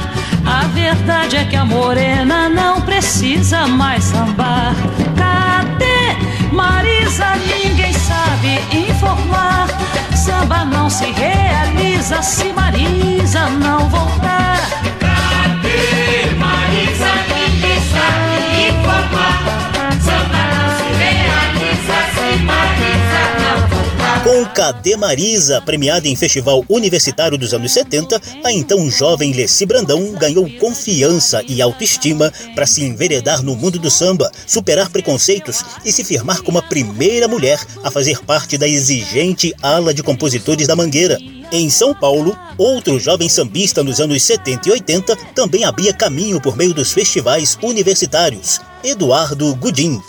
A 0.44 0.66
verdade 0.66 1.36
é 1.36 1.44
que 1.44 1.54
a 1.54 1.64
morena 1.64 2.48
não 2.48 2.80
precisa 2.80 3.68
mais 3.68 4.02
sambar. 4.02 4.74
Cadê 5.16 6.52
Marisa? 6.52 7.36
Ninguém 7.36 7.92
sabe 7.92 8.58
informar. 8.76 9.68
Samba 10.16 10.64
não 10.64 10.90
se 10.90 11.04
realiza 11.12 12.20
se 12.20 12.52
Marisa 12.52 13.48
não 13.50 13.88
voltar. 13.88 14.95
Com 24.26 24.44
Cadê 24.46 24.96
Marisa, 24.96 25.62
premiada 25.62 26.08
em 26.08 26.16
Festival 26.16 26.64
Universitário 26.68 27.38
dos 27.38 27.54
anos 27.54 27.70
70, 27.72 28.20
a 28.42 28.50
então 28.50 28.90
jovem 28.90 29.32
Leci 29.32 29.64
Brandão 29.64 30.14
ganhou 30.14 30.50
confiança 30.58 31.44
e 31.46 31.62
autoestima 31.62 32.32
para 32.52 32.66
se 32.66 32.82
enveredar 32.82 33.40
no 33.44 33.54
mundo 33.54 33.78
do 33.78 33.88
samba, 33.88 34.28
superar 34.44 34.90
preconceitos 34.90 35.62
e 35.84 35.92
se 35.92 36.02
firmar 36.02 36.42
como 36.42 36.58
a 36.58 36.62
primeira 36.62 37.28
mulher 37.28 37.64
a 37.84 37.90
fazer 37.90 38.24
parte 38.24 38.58
da 38.58 38.66
exigente 38.66 39.54
ala 39.62 39.94
de 39.94 40.02
compositores 40.02 40.66
da 40.66 40.74
Mangueira. 40.74 41.16
Em 41.52 41.70
São 41.70 41.94
Paulo, 41.94 42.36
outro 42.58 42.98
jovem 42.98 43.28
sambista 43.28 43.82
nos 43.82 44.00
anos 44.00 44.22
70 44.22 44.68
e 44.68 44.72
80 44.72 45.16
também 45.34 45.64
abria 45.64 45.92
caminho 45.92 46.40
por 46.40 46.56
meio 46.56 46.74
dos 46.74 46.92
festivais 46.92 47.56
universitários, 47.62 48.60
Eduardo 48.82 49.54
Gudim. 49.54 50.00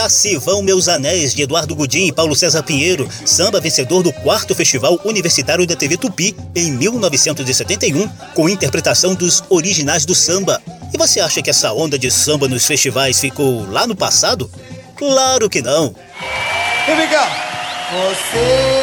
Lá 0.00 0.08
se 0.08 0.34
vão 0.38 0.62
meus 0.62 0.88
anéis 0.88 1.34
de 1.34 1.42
Eduardo 1.42 1.74
Gudim 1.74 2.06
e 2.06 2.12
Paulo 2.12 2.34
César 2.34 2.62
Pinheiro, 2.62 3.06
samba 3.26 3.60
vencedor 3.60 4.02
do 4.02 4.10
quarto 4.10 4.54
Festival 4.54 4.98
Universitário 5.04 5.66
da 5.66 5.76
TV 5.76 5.98
Tupi 5.98 6.34
em 6.56 6.72
1971, 6.72 8.08
com 8.34 8.48
interpretação 8.48 9.14
dos 9.14 9.44
originais 9.50 10.06
do 10.06 10.14
samba. 10.14 10.58
E 10.90 10.96
você 10.96 11.20
acha 11.20 11.42
que 11.42 11.50
essa 11.50 11.74
onda 11.74 11.98
de 11.98 12.10
samba 12.10 12.48
nos 12.48 12.64
festivais 12.64 13.20
ficou 13.20 13.70
lá 13.70 13.86
no 13.86 13.94
passado? 13.94 14.50
Claro 14.96 15.50
que 15.50 15.60
não. 15.60 15.88
Go. 15.88 15.96
Você 17.92 18.79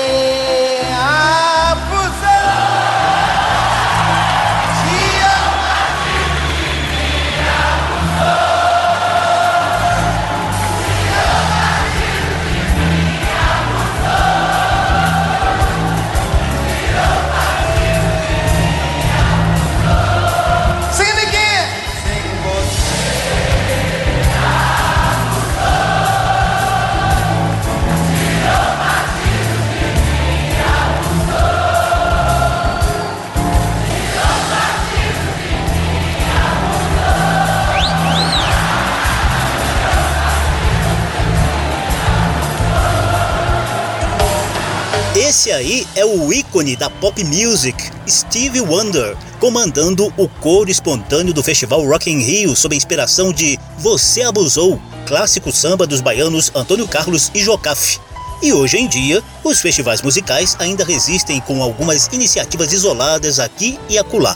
Esse 45.38 45.52
aí 45.52 45.88
é 45.94 46.04
o 46.04 46.34
ícone 46.34 46.76
da 46.76 46.90
pop 46.90 47.24
music, 47.24 47.92
Stevie 48.10 48.60
Wonder, 48.60 49.16
comandando 49.40 50.12
o 50.18 50.28
coro 50.28 50.68
espontâneo 50.68 51.32
do 51.32 51.44
festival 51.44 51.86
Rock 51.86 52.10
in 52.10 52.18
Rio 52.24 52.56
sob 52.56 52.74
a 52.74 52.76
inspiração 52.76 53.32
de 53.32 53.60
Você 53.78 54.24
Abusou, 54.24 54.82
clássico 55.06 55.52
samba 55.52 55.86
dos 55.86 56.02
baianos 56.02 56.52
Antônio 56.56 56.88
Carlos 56.88 57.30
e 57.36 57.40
Jocafe. 57.40 58.00
E 58.42 58.52
hoje 58.52 58.78
em 58.78 58.88
dia, 58.88 59.24
os 59.44 59.62
festivais 59.62 60.02
musicais 60.02 60.56
ainda 60.58 60.84
resistem 60.84 61.40
com 61.40 61.62
algumas 61.62 62.08
iniciativas 62.08 62.74
isoladas 62.74 63.40
aqui 63.40 63.78
e 63.88 63.96
acolá. 64.00 64.36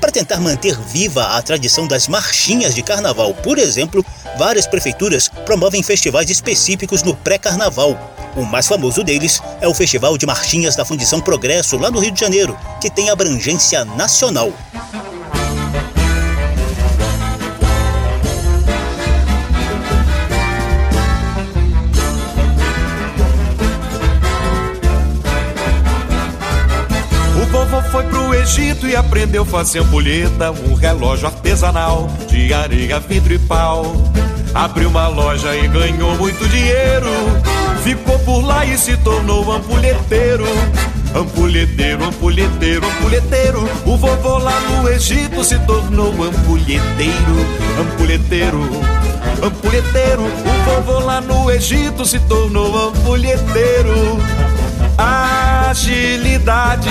Para 0.00 0.10
tentar 0.10 0.40
manter 0.40 0.78
viva 0.80 1.36
a 1.36 1.42
tradição 1.42 1.86
das 1.86 2.08
marchinhas 2.08 2.74
de 2.74 2.82
carnaval, 2.82 3.34
por 3.34 3.58
exemplo, 3.58 4.04
várias 4.38 4.66
prefeituras 4.66 5.28
promovem 5.44 5.82
festivais 5.82 6.30
específicos 6.30 7.02
no 7.02 7.14
pré-carnaval. 7.14 7.98
O 8.34 8.44
mais 8.44 8.66
famoso 8.66 9.04
deles 9.04 9.42
é 9.60 9.68
o 9.68 9.74
Festival 9.74 10.16
de 10.16 10.24
Marchinhas 10.24 10.74
da 10.74 10.84
Fundição 10.84 11.20
Progresso, 11.20 11.76
lá 11.76 11.90
no 11.90 11.98
Rio 11.98 12.12
de 12.12 12.20
Janeiro, 12.20 12.56
que 12.80 12.88
tem 12.88 13.10
abrangência 13.10 13.84
nacional. 13.84 14.52
Foi 28.00 28.04
pro 28.04 28.34
Egito 28.34 28.86
e 28.86 28.96
aprendeu 28.96 29.42
a 29.42 29.46
fazer 29.46 29.80
ampulheta, 29.80 30.50
um 30.50 30.74
relógio 30.74 31.26
artesanal 31.26 32.08
de 32.28 32.52
areia, 32.54 32.98
vidro 33.00 33.34
e 33.34 33.38
pau. 33.38 33.94
Abriu 34.54 34.88
uma 34.88 35.08
loja 35.08 35.54
e 35.54 35.68
ganhou 35.68 36.16
muito 36.16 36.48
dinheiro. 36.48 37.10
Ficou 37.82 38.18
por 38.20 38.40
lá 38.40 38.64
e 38.64 38.78
se 38.78 38.96
tornou 38.98 39.52
ampulheteiro. 39.52 40.46
Ampulheteiro, 41.14 42.04
ampulheteiro, 42.04 42.86
ampulheteiro. 42.86 43.68
O 43.84 43.96
vovô 43.96 44.38
lá 44.38 44.58
no 44.60 44.88
Egito 44.88 45.44
se 45.44 45.58
tornou 45.60 46.10
ampulheteiro. 46.22 47.46
Ampulheteiro, 47.80 48.60
ampulheteiro. 49.42 50.22
O 50.22 50.64
vovô 50.64 51.00
lá 51.00 51.20
no 51.20 51.50
Egito 51.50 52.04
se 52.06 52.18
tornou 52.20 52.88
ampulheteiro. 52.88 54.18
Agilidade. 54.96 56.90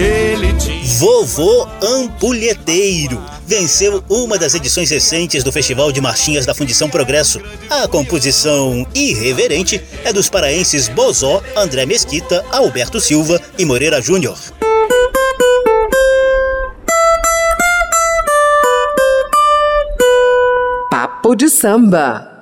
Ele 0.00 0.54
tinha. 0.54 0.80
Vovô 0.98 1.68
Ampulheteiro 1.82 3.22
venceu 3.46 4.02
uma 4.08 4.38
das 4.38 4.54
edições 4.54 4.88
recentes 4.88 5.44
do 5.44 5.52
Festival 5.52 5.92
de 5.92 6.00
Marchinhas 6.00 6.46
da 6.46 6.54
Fundição 6.54 6.88
Progresso. 6.88 7.38
A 7.68 7.86
composição 7.86 8.86
irreverente 8.94 9.82
é 10.02 10.10
dos 10.10 10.30
paraenses 10.30 10.88
Bozó, 10.88 11.42
André 11.54 11.84
Mesquita, 11.84 12.42
Alberto 12.50 12.98
Silva 12.98 13.38
e 13.58 13.64
Moreira 13.66 14.00
Júnior. 14.00 14.38
Papo 20.90 21.34
de 21.34 21.50
samba. 21.50 22.39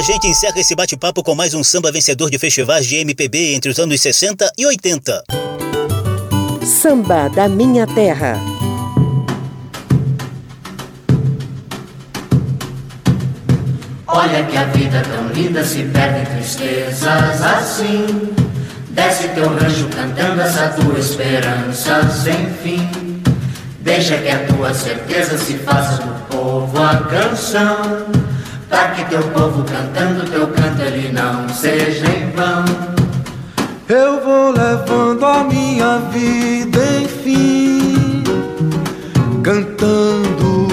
A 0.00 0.02
gente 0.02 0.26
encerra 0.26 0.58
esse 0.58 0.74
bate-papo 0.74 1.22
com 1.22 1.34
mais 1.34 1.52
um 1.52 1.62
samba 1.62 1.92
vencedor 1.92 2.30
de 2.30 2.38
festivais 2.38 2.86
de 2.86 2.96
MPB 2.96 3.52
entre 3.54 3.70
os 3.70 3.78
anos 3.78 4.00
60 4.00 4.50
e 4.56 4.64
80. 4.64 5.24
Samba 6.64 7.28
da 7.28 7.46
Minha 7.46 7.86
Terra. 7.86 8.40
Olha 14.06 14.42
que 14.44 14.56
a 14.56 14.64
vida 14.64 14.96
é 14.96 15.02
tão 15.02 15.28
linda 15.34 15.62
se 15.62 15.82
perde 15.82 16.20
em 16.22 16.34
tristezas 16.34 17.42
assim. 17.42 18.32
Desce 18.88 19.28
teu 19.28 19.50
rancho 19.50 19.86
cantando 19.94 20.40
essa 20.40 20.68
tua 20.68 20.98
esperança 20.98 22.08
sem 22.08 22.50
fim. 22.62 22.88
Deixa 23.80 24.16
que 24.16 24.30
a 24.30 24.46
tua 24.46 24.72
certeza 24.72 25.36
se 25.36 25.58
faça 25.58 26.02
do 26.02 26.26
povo 26.28 26.82
a 26.82 26.96
canção. 27.00 28.30
Pra 28.70 28.88
que 28.92 29.04
teu 29.10 29.22
povo 29.30 29.64
cantando 29.64 30.24
teu 30.30 30.46
canto 30.46 30.80
ele 30.80 31.12
não 31.12 31.46
seja 31.48 32.06
em 32.06 32.30
vão. 32.30 32.64
Eu 33.88 34.24
vou 34.24 34.52
levando 34.52 35.26
a 35.26 35.42
minha 35.42 35.98
vida, 36.12 36.78
enfim, 37.02 38.22
cantando, 39.42 40.68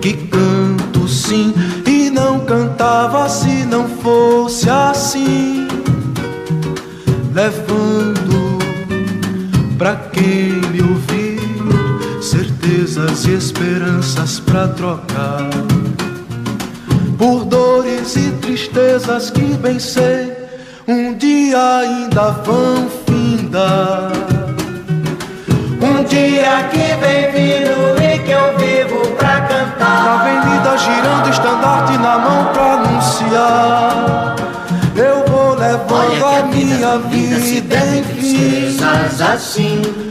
que 0.00 0.14
canto 0.14 1.06
sim, 1.06 1.52
e 1.86 2.08
não 2.08 2.40
cantava 2.40 3.28
se 3.28 3.66
não 3.66 3.86
fosse 3.86 4.70
assim, 4.70 5.68
levando 7.34 8.58
pra 9.76 9.96
quem 9.96 10.52
me 10.72 10.80
ouvir 10.80 11.38
certezas 12.22 13.26
e 13.26 13.34
esperanças 13.34 14.40
pra 14.40 14.68
trocar, 14.68 15.50
por 17.20 17.44
dores 17.44 18.16
e 18.16 18.30
tristezas 18.40 19.28
que 19.28 19.42
bem 19.58 19.78
sei 19.78 20.32
um 20.88 21.12
dia 21.12 21.76
ainda 21.76 22.30
vão 22.30 22.88
findar. 23.06 24.10
Um 25.82 26.02
dia 26.04 26.66
que 26.70 26.78
vem 26.96 27.30
vindo 27.30 28.02
e 28.02 28.18
que 28.20 28.30
eu 28.30 28.56
vivo 28.56 29.06
pra 29.18 29.42
cantar. 29.42 30.04
Na 30.04 30.20
avenida 30.22 30.78
girando, 30.78 31.28
estandarte 31.28 31.98
na 31.98 32.18
mão 32.18 32.52
pra 32.54 32.72
anunciar. 32.72 34.36
Eu 34.96 35.24
vou 35.30 35.54
levando 35.56 36.24
a, 36.24 36.38
a 36.38 36.42
minha 36.44 36.98
vida, 37.00 37.38
vida 37.38 37.76
enfim. 37.98 38.78
assim. 39.22 40.09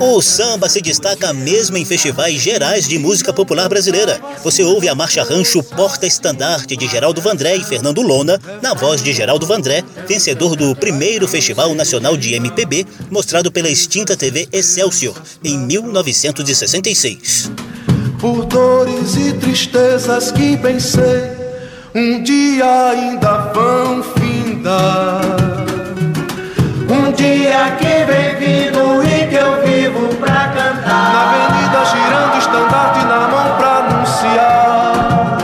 O 0.00 0.22
samba 0.22 0.68
se 0.68 0.80
destaca 0.80 1.32
mesmo 1.32 1.76
em 1.76 1.84
festivais 1.84 2.40
gerais 2.40 2.86
de 2.86 2.98
música 2.98 3.32
popular 3.32 3.68
brasileira. 3.68 4.20
Você 4.44 4.62
ouve 4.62 4.88
a 4.88 4.94
marcha 4.94 5.24
rancho 5.24 5.62
Porta 5.62 6.06
Estandarte 6.06 6.76
de 6.76 6.86
Geraldo 6.86 7.20
Vandré 7.20 7.56
e 7.56 7.64
Fernando 7.64 8.00
Lona, 8.00 8.40
na 8.62 8.72
voz 8.72 9.02
de 9.02 9.12
Geraldo 9.12 9.44
Vandré, 9.46 9.82
vencedor 10.06 10.54
do 10.54 10.76
primeiro 10.76 11.26
Festival 11.26 11.74
Nacional 11.74 12.16
de 12.16 12.34
MPB, 12.34 12.86
mostrado 13.10 13.50
pela 13.50 13.68
extinta 13.68 14.16
TV 14.16 14.48
Excelsior, 14.52 15.20
em 15.42 15.58
1966. 15.58 17.50
Por 18.20 18.44
dores 18.46 19.16
e 19.16 19.32
tristezas 19.32 20.30
que 20.30 20.56
bem 20.56 20.78
sei, 20.78 21.30
um 21.94 22.22
dia 22.22 22.90
ainda 22.90 23.52
vão 23.52 24.02
findar. 24.02 25.39
Dia 27.20 27.76
que 27.78 27.94
vem 28.08 28.34
vindo 28.36 29.04
e 29.04 29.26
que 29.28 29.34
eu 29.34 29.60
vivo 29.62 30.08
pra 30.16 30.48
cantar. 30.56 31.12
Na 31.12 31.20
avenida 31.28 31.84
girando, 31.84 32.38
estandarte 32.38 33.04
na 33.04 33.28
mão 33.28 33.48
pra 33.58 33.72
anunciar. 33.80 35.36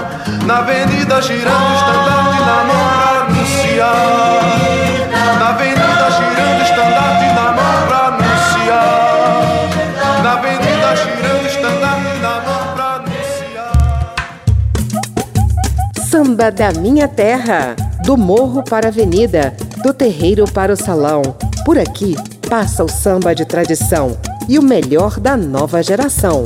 Na 0.46 0.56
avenida 0.60 1.20
girando, 1.20 1.74
estandarte 1.74 2.40
na 2.40 2.64
mão 2.64 2.84
pra 2.96 3.10
anunciar. 3.26 4.40
Na 5.38 5.48
avenida 5.50 6.06
girando, 6.16 6.62
estandarte 6.62 7.26
na 7.34 7.46
mão 7.52 7.74
pra 7.86 8.00
anunciar. 8.06 8.96
Na 10.22 10.32
avenida 10.32 10.96
girando, 10.96 11.46
estandarte 11.46 12.16
na 12.22 12.34
mão 12.40 12.62
pra 12.74 12.88
anunciar. 12.94 14.14
Samba 16.08 16.50
da 16.50 16.72
Minha 16.72 17.06
Terra. 17.06 17.76
Do 18.02 18.16
morro 18.16 18.62
para 18.62 18.86
a 18.86 18.88
avenida, 18.88 19.52
do 19.86 19.94
terreiro 19.94 20.50
para 20.50 20.72
o 20.72 20.76
salão. 20.76 21.22
Por 21.64 21.78
aqui 21.78 22.16
passa 22.48 22.82
o 22.82 22.88
samba 22.88 23.32
de 23.36 23.44
tradição 23.44 24.18
e 24.48 24.58
o 24.58 24.62
melhor 24.62 25.20
da 25.20 25.36
nova 25.36 25.80
geração. 25.80 26.42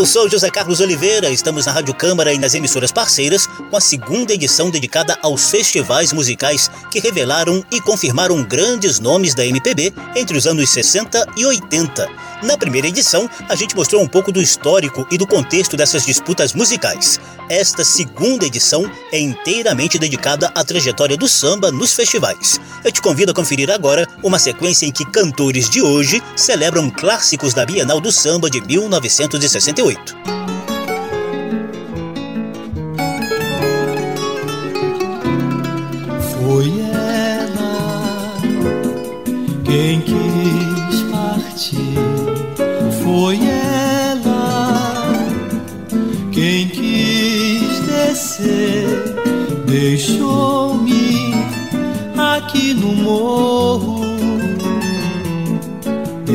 Eu 0.00 0.06
sou 0.06 0.30
José 0.30 0.48
Carlos 0.48 0.80
Oliveira, 0.80 1.28
estamos 1.28 1.66
na 1.66 1.72
Rádio 1.72 1.92
Câmara 1.92 2.32
e 2.32 2.38
nas 2.38 2.54
emissoras 2.54 2.90
parceiras 2.90 3.46
com 3.46 3.76
a 3.76 3.82
segunda 3.82 4.32
edição 4.32 4.70
dedicada 4.70 5.18
aos 5.20 5.50
festivais 5.50 6.10
musicais 6.10 6.70
que 6.90 7.00
revelaram 7.00 7.62
e 7.70 7.82
confirmaram 7.82 8.42
grandes 8.42 8.98
nomes 8.98 9.34
da 9.34 9.44
MPB 9.44 9.92
entre 10.16 10.38
os 10.38 10.46
anos 10.46 10.70
60 10.70 11.26
e 11.36 11.44
80. 11.44 12.29
Na 12.42 12.56
primeira 12.56 12.88
edição, 12.88 13.28
a 13.48 13.54
gente 13.54 13.76
mostrou 13.76 14.02
um 14.02 14.06
pouco 14.06 14.32
do 14.32 14.40
histórico 14.40 15.06
e 15.10 15.18
do 15.18 15.26
contexto 15.26 15.76
dessas 15.76 16.06
disputas 16.06 16.54
musicais. 16.54 17.20
Esta 17.48 17.84
segunda 17.84 18.46
edição 18.46 18.90
é 19.12 19.18
inteiramente 19.18 19.98
dedicada 19.98 20.50
à 20.54 20.64
trajetória 20.64 21.16
do 21.16 21.28
samba 21.28 21.70
nos 21.70 21.92
festivais. 21.92 22.58
Eu 22.82 22.90
te 22.90 23.02
convido 23.02 23.32
a 23.32 23.34
conferir 23.34 23.70
agora 23.70 24.08
uma 24.22 24.38
sequência 24.38 24.86
em 24.86 24.92
que 24.92 25.04
cantores 25.04 25.68
de 25.68 25.82
hoje 25.82 26.22
celebram 26.34 26.88
clássicos 26.88 27.52
da 27.52 27.66
Bienal 27.66 28.00
do 28.00 28.10
Samba 28.10 28.48
de 28.48 28.60
1968. 28.60 30.49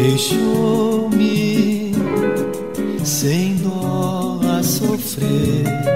Deixou-me 0.08 1.92
sem 3.04 3.56
dó 3.56 4.40
a 4.56 4.62
sofrer. 4.62 5.95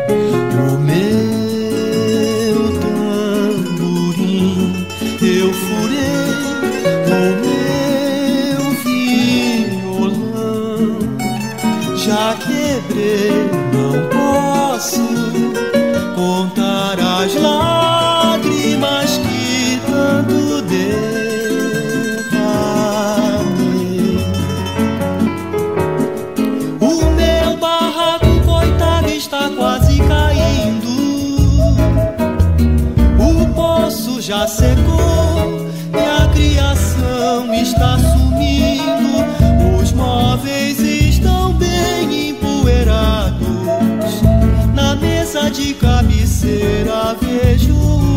de 45.49 45.73
cabeceira 45.73 47.15
vejo 47.19 48.08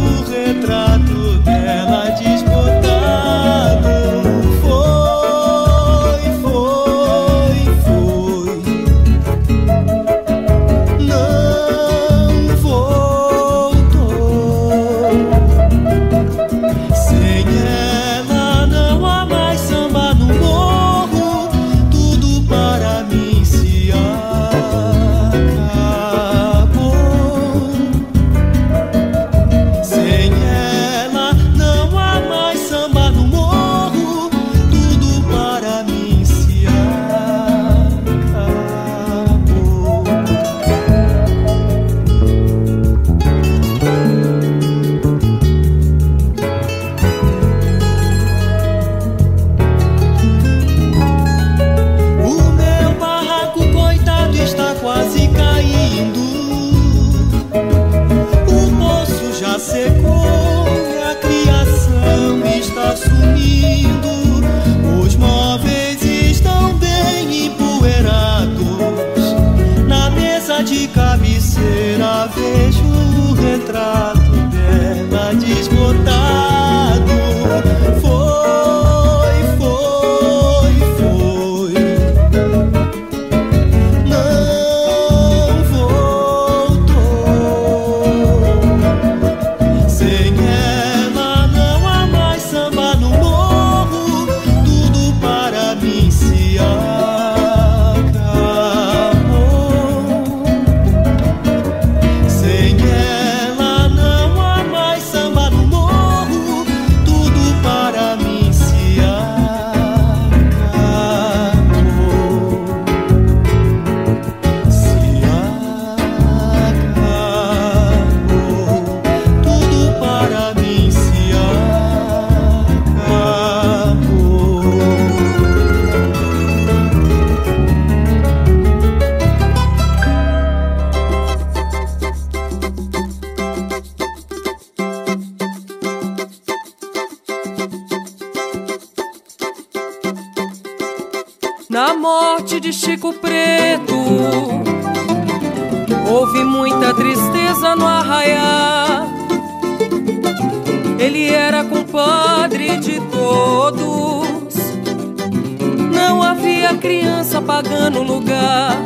pagando 157.63 158.03
lugar. 158.03 158.77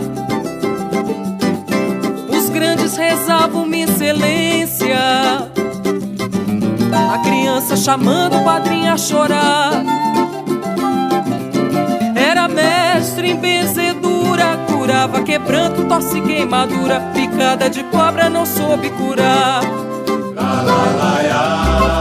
Os 2.29 2.51
grandes 2.51 2.97
rezavam 2.97 3.65
uma 3.65 3.77
excelência. 3.77 4.97
A 7.15 7.19
criança 7.19 7.77
chamando 7.77 8.37
o 8.37 8.45
padrinho 8.45 8.93
a 8.93 8.99
chorar. 8.99 9.73
Era 12.15 12.49
mestre 12.49 13.31
em 13.31 13.37
benzedura, 13.37 14.59
curava 14.71 15.23
quebranto, 15.23 15.85
tosse 15.85 16.21
queimadura, 16.21 17.01
picada 17.15 17.71
de 17.71 17.83
cobra 17.85 18.29
não 18.29 18.45
soube 18.45 18.91
curar. 18.91 19.63
La, 20.35 20.63
la, 20.63 21.23
la, 21.23 21.96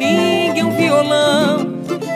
moringue, 0.00 0.62
um 0.62 0.70
violão 0.70 1.58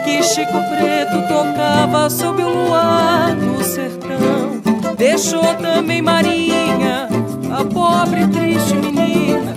que 0.05 0.23
Chico 0.23 0.59
Preto 0.71 1.29
tocava 1.29 2.09
sob 2.09 2.43
o 2.43 2.49
luar 2.49 3.35
do 3.35 3.63
sertão. 3.63 4.63
Deixou 4.97 5.55
também 5.57 6.01
Marinha, 6.01 7.09
a 7.53 7.65
pobre 7.65 8.27
triste 8.29 8.75
menina, 8.75 9.53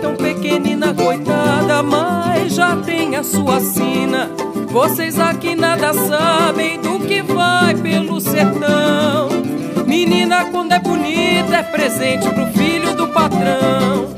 tão 0.00 0.14
pequenina, 0.16 0.94
coitada, 0.94 1.82
mas 1.82 2.54
já 2.54 2.76
tem 2.76 3.16
a 3.16 3.22
sua 3.22 3.60
sina. 3.60 4.30
Vocês 4.70 5.18
aqui 5.18 5.54
nada 5.54 5.92
sabem 5.92 6.80
do 6.80 7.00
que 7.00 7.22
vai 7.22 7.74
pelo 7.74 8.20
sertão. 8.20 9.28
Menina, 9.86 10.46
quando 10.46 10.72
é 10.72 10.78
bonita, 10.78 11.56
é 11.56 11.62
presente 11.62 12.28
pro 12.30 12.46
filho 12.48 12.94
do 12.94 13.08
patrão. 13.08 14.17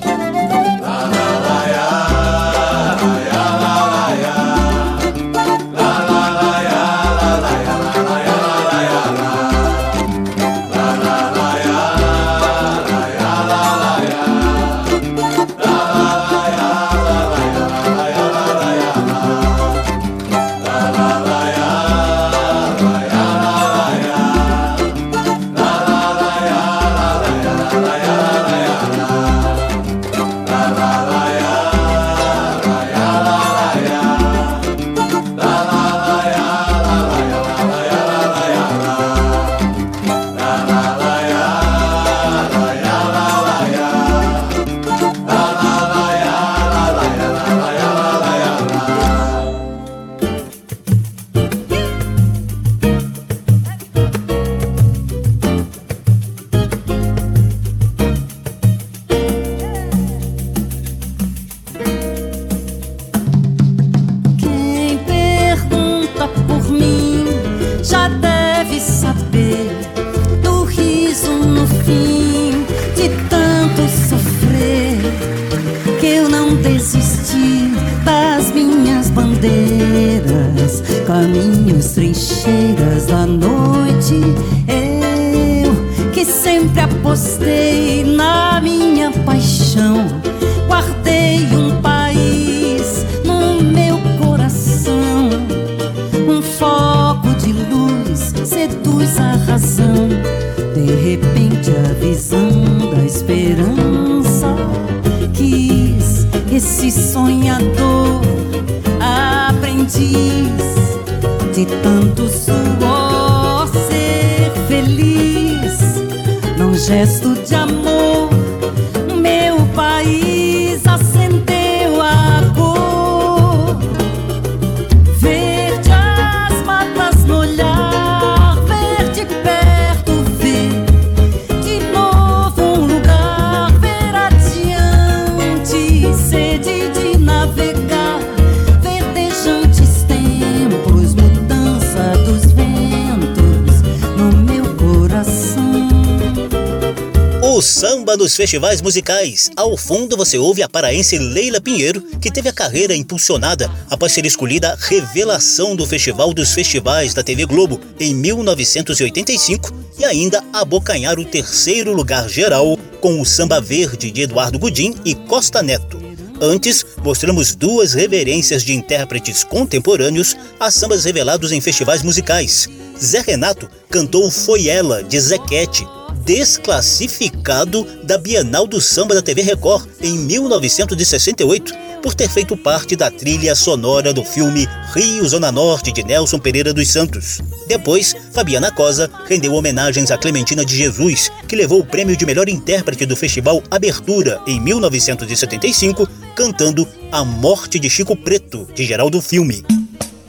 Festivais 148.50 148.82
musicais. 148.82 149.48
Ao 149.54 149.76
fundo 149.76 150.16
você 150.16 150.36
ouve 150.36 150.60
a 150.60 150.68
paraense 150.68 151.16
Leila 151.16 151.60
Pinheiro, 151.60 152.02
que 152.20 152.32
teve 152.32 152.48
a 152.48 152.52
carreira 152.52 152.96
impulsionada 152.96 153.70
após 153.88 154.10
ser 154.10 154.26
escolhida 154.26 154.76
revelação 154.80 155.76
do 155.76 155.86
Festival 155.86 156.34
dos 156.34 156.52
Festivais 156.52 157.14
da 157.14 157.22
TV 157.22 157.46
Globo 157.46 157.80
em 158.00 158.12
1985 158.12 159.72
e 160.00 160.04
ainda 160.04 160.42
abocanhar 160.52 161.16
o 161.20 161.24
terceiro 161.24 161.92
lugar 161.92 162.28
geral 162.28 162.76
com 163.00 163.20
o 163.20 163.24
Samba 163.24 163.60
Verde 163.60 164.10
de 164.10 164.22
Eduardo 164.22 164.58
Gudim 164.58 164.96
e 165.04 165.14
Costa 165.14 165.62
Neto. 165.62 166.02
Antes, 166.40 166.84
mostramos 167.04 167.54
duas 167.54 167.92
reverências 167.92 168.64
de 168.64 168.72
intérpretes 168.72 169.44
contemporâneos 169.44 170.36
a 170.58 170.72
sambas 170.72 171.04
revelados 171.04 171.52
em 171.52 171.60
festivais 171.60 172.02
musicais. 172.02 172.68
Zé 173.00 173.20
Renato 173.20 173.70
cantou 173.88 174.28
Foi 174.28 174.66
Ela, 174.66 175.04
de 175.04 175.20
Zequete, 175.20 175.86
desclassificado 176.24 177.86
da 178.04 178.18
Bienal 178.18 178.66
do 178.66 178.80
Samba 178.80 179.14
da 179.14 179.22
TV 179.22 179.42
Record 179.42 179.88
em 180.00 180.18
1968 180.18 181.90
por 182.02 182.14
ter 182.14 182.28
feito 182.28 182.56
parte 182.56 182.96
da 182.96 183.10
trilha 183.10 183.54
sonora 183.54 184.12
do 184.12 184.24
filme 184.24 184.66
Rio 184.94 185.26
Zona 185.28 185.52
Norte 185.52 185.92
de 185.92 186.02
Nelson 186.02 186.38
Pereira 186.38 186.72
dos 186.72 186.88
Santos. 186.88 187.40
Depois, 187.68 188.14
Fabiana 188.32 188.72
Cosa 188.72 189.10
rendeu 189.26 189.54
homenagens 189.54 190.10
a 190.10 190.18
Clementina 190.18 190.64
de 190.64 190.76
Jesus, 190.76 191.30
que 191.46 191.56
levou 191.56 191.80
o 191.80 191.86
prêmio 191.86 192.16
de 192.16 192.26
melhor 192.26 192.48
intérprete 192.48 193.06
do 193.06 193.16
festival 193.16 193.62
Abertura 193.70 194.40
em 194.46 194.60
1975, 194.60 196.08
cantando 196.34 196.86
A 197.12 197.24
Morte 197.24 197.78
de 197.78 197.90
Chico 197.90 198.16
Preto, 198.16 198.66
de 198.74 198.84
Geraldo 198.84 199.20
Filme. 199.20 199.64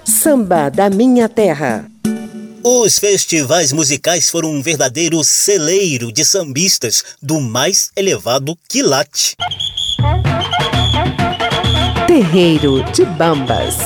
Samba 0.06 0.70
da 0.70 0.90
Minha 0.90 1.28
Terra. 1.30 1.91
Os 2.64 3.00
festivais 3.00 3.72
musicais 3.72 4.30
foram 4.30 4.52
um 4.52 4.62
verdadeiro 4.62 5.24
celeiro 5.24 6.12
de 6.12 6.24
sambistas 6.24 7.04
do 7.20 7.42
mais 7.42 7.90
elevado 7.96 8.56
quilate. 8.70 9.36
Terreiro 12.06 12.84
de 12.92 13.04
Bambas. 13.04 13.78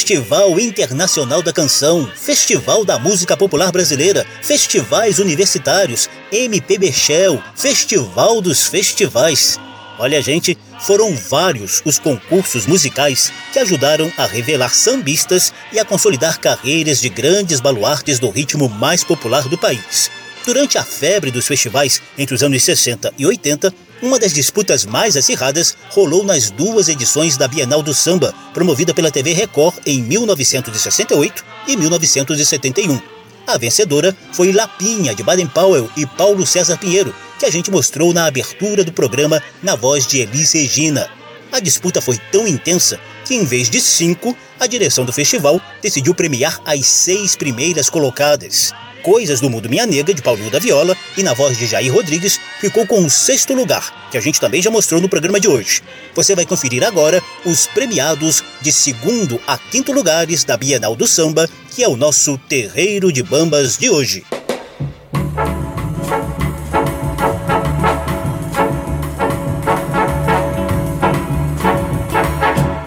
Festival 0.00 0.58
Internacional 0.58 1.42
da 1.42 1.52
Canção, 1.52 2.10
Festival 2.16 2.86
da 2.86 2.98
Música 2.98 3.36
Popular 3.36 3.70
Brasileira, 3.70 4.26
Festivais 4.40 5.18
Universitários, 5.18 6.08
MPB 6.32 6.90
Shell, 6.90 7.40
Festival 7.54 8.40
dos 8.40 8.66
Festivais. 8.66 9.60
Olha, 9.98 10.22
gente, 10.22 10.56
foram 10.80 11.14
vários 11.14 11.82
os 11.84 11.98
concursos 11.98 12.66
musicais 12.66 13.30
que 13.52 13.58
ajudaram 13.58 14.10
a 14.16 14.24
revelar 14.24 14.70
sambistas 14.70 15.52
e 15.70 15.78
a 15.78 15.84
consolidar 15.84 16.40
carreiras 16.40 16.98
de 16.98 17.10
grandes 17.10 17.60
baluartes 17.60 18.18
do 18.18 18.30
ritmo 18.30 18.70
mais 18.70 19.04
popular 19.04 19.48
do 19.48 19.58
país. 19.58 20.10
Durante 20.46 20.78
a 20.78 20.82
febre 20.82 21.30
dos 21.30 21.46
festivais 21.46 22.00
entre 22.16 22.34
os 22.34 22.42
anos 22.42 22.62
60 22.62 23.12
e 23.18 23.26
80, 23.26 23.70
uma 24.02 24.18
das 24.18 24.32
disputas 24.32 24.86
mais 24.86 25.16
acirradas 25.16 25.76
rolou 25.90 26.24
nas 26.24 26.50
duas 26.50 26.88
edições 26.88 27.36
da 27.36 27.46
Bienal 27.46 27.82
do 27.82 27.92
Samba, 27.92 28.34
promovida 28.54 28.94
pela 28.94 29.10
TV 29.10 29.32
Record 29.32 29.76
em 29.84 30.02
1968 30.02 31.44
e 31.66 31.76
1971. 31.76 33.00
A 33.46 33.58
vencedora 33.58 34.16
foi 34.32 34.52
Lapinha, 34.52 35.14
de 35.14 35.22
Baden 35.22 35.46
Powell 35.48 35.90
e 35.96 36.06
Paulo 36.06 36.46
César 36.46 36.78
Pinheiro, 36.78 37.14
que 37.38 37.44
a 37.44 37.50
gente 37.50 37.70
mostrou 37.70 38.14
na 38.14 38.26
abertura 38.26 38.84
do 38.84 38.92
programa 38.92 39.42
na 39.62 39.74
voz 39.74 40.06
de 40.06 40.20
Elis 40.20 40.52
Regina. 40.52 41.10
A 41.52 41.58
disputa 41.58 42.00
foi 42.00 42.18
tão 42.30 42.46
intensa 42.46 42.98
que, 43.24 43.34
em 43.34 43.44
vez 43.44 43.68
de 43.68 43.80
cinco, 43.80 44.36
a 44.60 44.66
direção 44.66 45.04
do 45.06 45.12
festival 45.12 45.60
decidiu 45.82 46.14
premiar 46.14 46.60
as 46.66 46.86
seis 46.86 47.34
primeiras 47.34 47.88
colocadas. 47.88 48.72
Coisas 49.02 49.40
do 49.40 49.48
Mundo 49.48 49.70
Minha 49.70 49.86
Nega, 49.86 50.12
de 50.12 50.20
Paulinho 50.20 50.50
da 50.50 50.58
Viola, 50.58 50.94
e 51.16 51.22
na 51.22 51.32
voz 51.32 51.56
de 51.56 51.66
Jair 51.66 51.92
Rodrigues, 51.92 52.38
ficou 52.60 52.86
com 52.86 53.02
o 53.02 53.08
sexto 53.08 53.54
lugar, 53.54 54.10
que 54.10 54.18
a 54.18 54.20
gente 54.20 54.38
também 54.38 54.60
já 54.60 54.70
mostrou 54.70 55.00
no 55.00 55.08
programa 55.08 55.40
de 55.40 55.48
hoje. 55.48 55.82
Você 56.14 56.34
vai 56.34 56.44
conferir 56.44 56.84
agora 56.84 57.22
os 57.46 57.66
premiados 57.66 58.44
de 58.60 58.70
segundo 58.70 59.40
a 59.46 59.56
quinto 59.56 59.90
lugares 59.90 60.44
da 60.44 60.56
Bienal 60.56 60.94
do 60.94 61.06
Samba, 61.06 61.48
que 61.74 61.82
é 61.82 61.88
o 61.88 61.96
nosso 61.96 62.36
Terreiro 62.36 63.10
de 63.10 63.22
Bambas 63.22 63.78
de 63.78 63.88
hoje. 63.88 64.22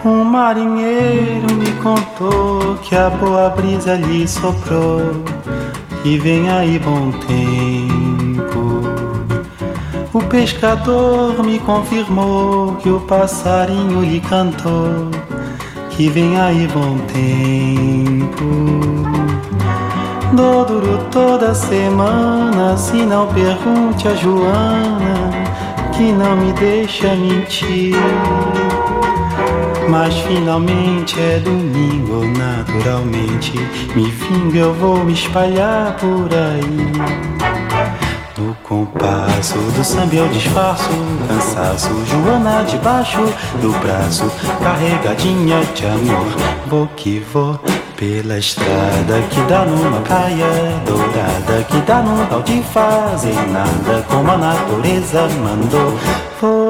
Um 0.06 0.24
marinheiro 0.26 1.43
contou 1.84 2.78
que 2.82 2.96
a 2.96 3.10
boa 3.10 3.50
brisa 3.50 3.96
lhe 3.96 4.26
soprou 4.26 5.02
e 6.06 6.18
vem 6.18 6.50
aí 6.50 6.80
bom 6.80 7.12
tempo. 7.12 8.64
O 10.14 10.22
pescador 10.24 11.44
me 11.44 11.60
confirmou 11.60 12.76
que 12.76 12.90
o 12.90 13.02
passarinho 13.02 14.02
lhe 14.02 14.22
cantou 14.22 15.12
que 15.90 16.10
vem 16.10 16.40
aí 16.40 16.68
bom 16.68 16.98
tempo. 17.12 18.46
Dou 20.34 20.66
duro 20.66 20.98
toda 21.12 21.54
semana, 21.54 22.78
se 22.78 23.06
não 23.06 23.28
pergunte 23.28 24.08
a 24.08 24.16
Joana, 24.16 25.32
que 25.96 26.12
não 26.12 26.36
me 26.38 26.54
deixa 26.54 27.14
mentir. 27.16 27.94
Mas 29.90 30.14
finalmente 30.20 31.20
é 31.20 31.40
domingo, 31.40 32.26
naturalmente. 32.38 33.54
Me 33.96 34.12
fingo, 34.12 34.56
eu 34.56 34.74
vou 34.74 35.04
me 35.04 35.14
espalhar 35.14 35.96
por 35.98 36.30
aí. 36.34 37.54
No 38.38 38.56
compasso 38.64 39.60
do 39.76 39.84
samba 39.84 40.16
eu 40.16 40.28
disfarço 40.30 40.90
Cansaço, 41.28 41.90
Joana 42.08 42.64
debaixo 42.64 43.22
do 43.62 43.72
braço 43.80 44.26
Carregadinha 44.60 45.64
de 45.76 45.86
amor 45.86 46.26
Vou 46.68 46.88
que 46.88 47.20
vou 47.20 47.60
pela 47.96 48.40
estrada 48.40 49.22
que 49.30 49.40
dá 49.42 49.66
numa 49.66 50.02
praia 50.02 50.48
dourada 50.84 51.64
Que 51.70 51.78
dá 51.82 52.02
num 52.02 52.26
tal 52.26 52.42
de 52.42 52.62
fazer 52.64 53.36
nada 53.50 54.04
Como 54.10 54.32
a 54.32 54.38
natureza 54.38 55.28
mandou 55.44 55.98
Vou 56.42 56.63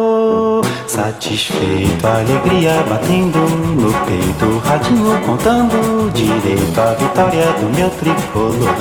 satisfeito, 0.93 2.05
alegria 2.05 2.85
batendo 2.87 3.39
no 3.39 3.91
peito 4.05 4.59
Radinho 4.59 5.19
contando 5.25 6.11
direito 6.13 6.79
a 6.79 6.93
vitória 6.93 7.45
do 7.53 7.75
meu 7.75 7.89
tricolor. 7.89 8.75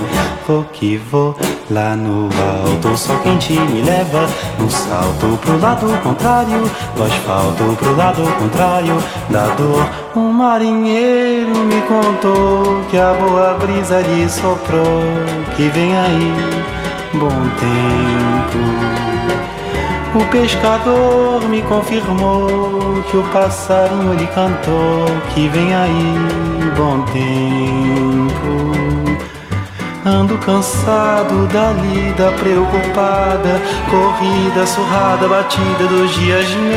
Vou 0.47 0.63
que 0.75 0.99
vou 0.99 1.35
lá 1.71 1.97
no 1.97 2.25
alto 2.25 2.99
sol 2.99 3.17
quente 3.21 3.55
me 3.55 3.81
leva 3.81 4.27
um 4.61 4.69
salto 4.69 5.39
pro 5.41 5.59
lado 5.59 5.87
contrário 6.03 6.71
Do 6.97 7.05
asfalto 7.05 7.77
pro 7.79 7.97
lado 7.97 8.23
contrário 8.39 8.97
da 9.31 9.47
dor 9.55 9.89
Um 10.15 10.33
marinheiro 10.33 11.57
me 11.65 11.81
contou 11.83 12.83
que 12.91 12.99
a 12.99 13.15
boa 13.15 13.55
brisa 13.55 14.01
lhe 14.01 14.29
soprou 14.29 14.85
Que 15.57 15.69
vem 15.69 15.97
aí 15.97 16.33
bom 17.15 17.29
tempo 17.29 19.12
o 20.15 20.25
pescador 20.27 21.49
me 21.49 21.63
confirmou 21.63 23.03
que 23.11 23.17
o 23.17 23.23
passarinho 23.33 24.13
lhe 24.15 24.27
cantou 24.29 25.07
que 25.35 25.49
vem 25.49 25.75
aí 25.75 26.15
bom 26.77 27.03
tempo. 27.07 28.73
Ando 30.05 30.37
cansado 30.39 31.47
da 31.47 31.73
lida 31.73 32.33
preocupada, 32.33 33.63
corrida, 33.89 34.67
surrada, 34.67 35.29
batida 35.29 35.87
dos 35.89 36.13
dias 36.15 36.47
meus. 36.51 36.73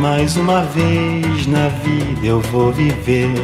Mais 0.00 0.36
uma 0.36 0.62
vez 0.62 1.46
na 1.46 1.68
vida 1.68 2.26
eu 2.26 2.40
vou 2.40 2.72
viver 2.72 3.34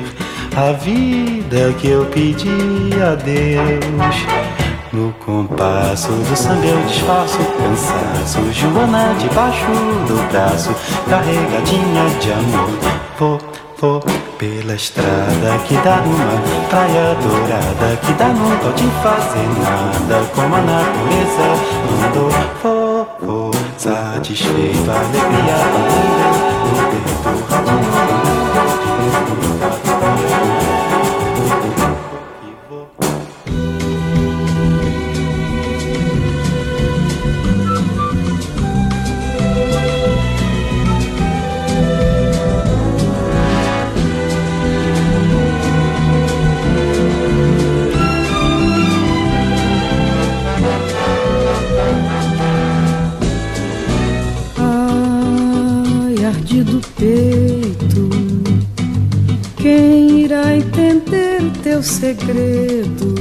a 0.57 0.73
vida 0.73 1.75
que 1.79 1.89
eu 1.89 2.07
pedi 2.07 2.91
a 3.03 3.15
Deus. 3.17 4.62
No 4.93 5.11
compasso 5.25 6.13
do 6.13 6.37
samba 6.37 6.67
eu 6.67 6.83
disfarço 6.83 7.39
cansaço 7.39 8.53
Joana 8.53 9.15
debaixo 9.15 9.65
do 10.07 10.31
braço 10.31 10.75
Carregadinha 11.09 12.11
de 12.21 12.33
amor. 12.33 12.69
Vou, 13.19 13.41
vou 13.81 14.05
pela 14.37 14.75
estrada 14.75 15.59
Que 15.67 15.77
dá 15.77 15.97
numa 15.97 16.69
praia 16.69 17.15
dourada 17.23 17.97
Que 18.03 18.13
dá 18.13 18.29
não 18.29 18.59
pode 18.59 18.85
fazer 19.03 19.49
nada 19.63 20.27
Como 20.35 20.57
a 20.57 20.61
natureza 20.61 21.47
mandou 22.03 22.31
Vou, 22.63 23.17
vou 23.23 23.51
satisfeito 23.79 24.91
Alegria 24.91 25.57
batendo 25.57 26.52
peito. 57.03 58.09
Quem 59.57 60.21
irá 60.21 60.57
entender 60.57 61.43
teu 61.63 61.83
segredo? 61.83 63.15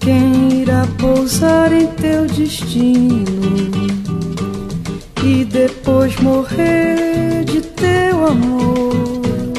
Quem 0.00 0.62
irá 0.62 0.86
pousar 0.98 1.72
em 1.72 1.86
teu 1.86 2.26
destino 2.26 3.24
e 5.22 5.44
depois 5.44 6.16
morrer 6.16 7.44
de 7.44 7.60
teu 7.60 8.26
amor? 8.26 9.52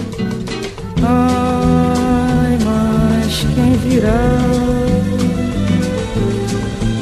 Ai, 1.03 2.57
mas 2.65 3.45
quem 3.55 3.77
virá? 3.77 4.27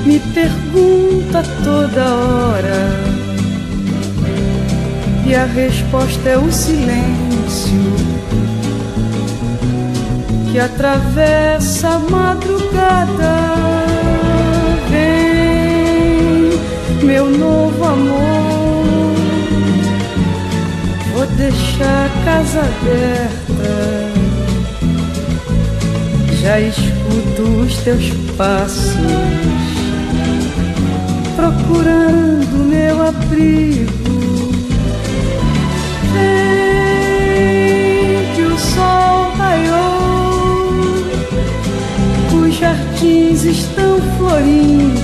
Me 0.05 0.20
pergunta 0.20 1.43
toda 1.63 2.16
hora 2.16 2.95
e 5.36 5.38
a 5.38 5.44
resposta 5.44 6.30
é 6.30 6.38
o 6.38 6.50
silêncio 6.50 7.94
que 10.50 10.58
atravessa 10.58 11.90
a 11.90 12.00
madrugada. 12.00 13.36
Vem, 14.90 16.58
meu 17.06 17.30
novo 17.30 17.84
amor, 17.84 18.86
vou 21.14 21.26
deixar 21.36 22.06
a 22.06 22.24
casa 22.24 22.62
aberta. 22.62 23.76
Já 26.42 26.62
escuto 26.62 27.42
os 27.62 27.76
teus 27.80 28.10
passos, 28.38 28.96
procurando 31.36 32.70
meu 32.70 33.06
abrigo. 33.06 33.95
Estão 43.46 44.00
florindo. 44.18 45.00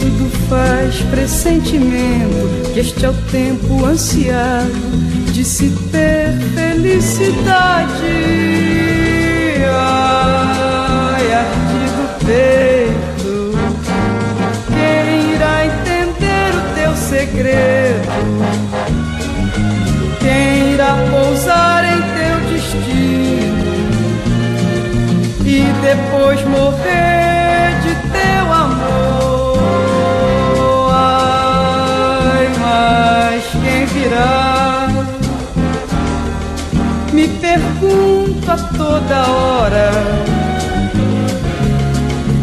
Tudo 0.00 0.30
faz 0.48 0.96
pressentimento 1.10 2.72
que 2.72 2.80
este 2.80 3.04
é 3.04 3.10
o 3.10 3.14
tempo 3.30 3.84
ansiado 3.84 4.72
de 5.32 5.44
se 5.44 5.70
ter 5.92 6.32
felicidade. 6.54 7.92
Ai, 9.68 11.32
ardido 11.32 12.08
peito, 12.24 13.52
quem 14.68 15.34
irá 15.34 15.66
entender 15.66 16.50
o 16.54 16.74
teu 16.74 16.96
segredo? 16.96 18.08
Quem 20.18 20.74
irá 20.74 20.96
pousar 21.10 21.84
em 21.84 22.00
teu 22.16 22.36
destino 22.52 23.05
depois 25.86 26.42
morrer 26.46 27.78
de 27.84 27.94
teu 28.10 28.52
amor? 28.52 29.58
Ai, 30.92 32.50
mas 32.58 33.44
quem 33.62 33.86
virá? 33.86 34.88
Me 37.12 37.28
pergunto 37.28 38.50
a 38.50 38.56
toda 38.76 39.30
hora 39.30 39.92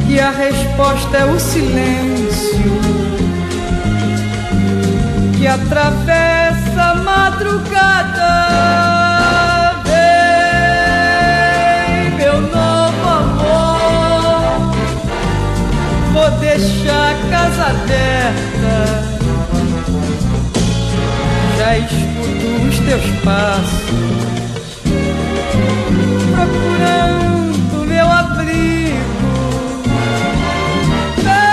e 0.08 0.18
a 0.22 0.30
resposta 0.30 1.18
é 1.18 1.26
o 1.26 1.38
silêncio 1.38 2.80
que 5.36 5.46
atravessa 5.46 6.82
a 6.82 6.96
madrugada. 6.96 9.03
Vou 16.24 16.32
deixar 16.40 17.12
a 17.12 17.16
casa 17.30 17.64
aberta. 17.64 18.76
Já 21.58 21.78
escuto 21.78 22.48
os 22.70 22.80
teus 22.80 23.06
passos, 23.24 23.92
procurando 26.34 27.86
meu 27.86 28.08
abrigo. 28.10 29.04
Vem 31.18 31.44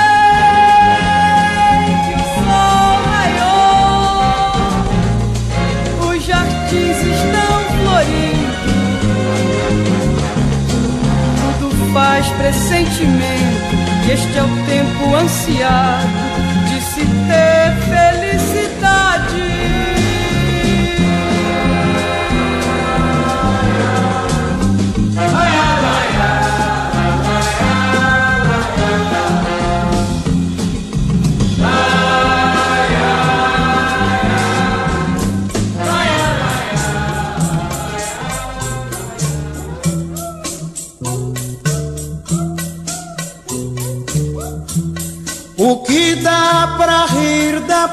que 2.04 2.14
o 2.14 2.22
sol 2.36 2.92
raiou, 3.10 4.22
os 6.10 6.20
jardins 6.24 6.98
estão 6.98 7.52
florindo. 7.82 8.70
Tudo 11.58 11.82
faz 11.92 12.24
pressentimento 12.28 13.69
este 14.12 14.38
é 14.38 14.42
o 14.42 14.48
tempo 14.66 15.14
ansiado 15.14 16.08
de 16.68 16.80
se 16.80 17.06
ter 17.28 17.76
felicidade. 17.88 18.59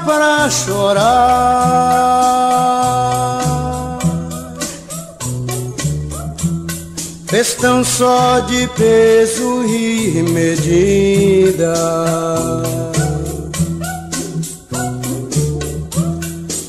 Pra 0.06 0.50
chorar. 0.50 1.88
Questão 7.28 7.84
só 7.84 8.39
de 8.39 8.68
peso 8.70 9.64
e 9.66 10.24
medida. 10.24 11.74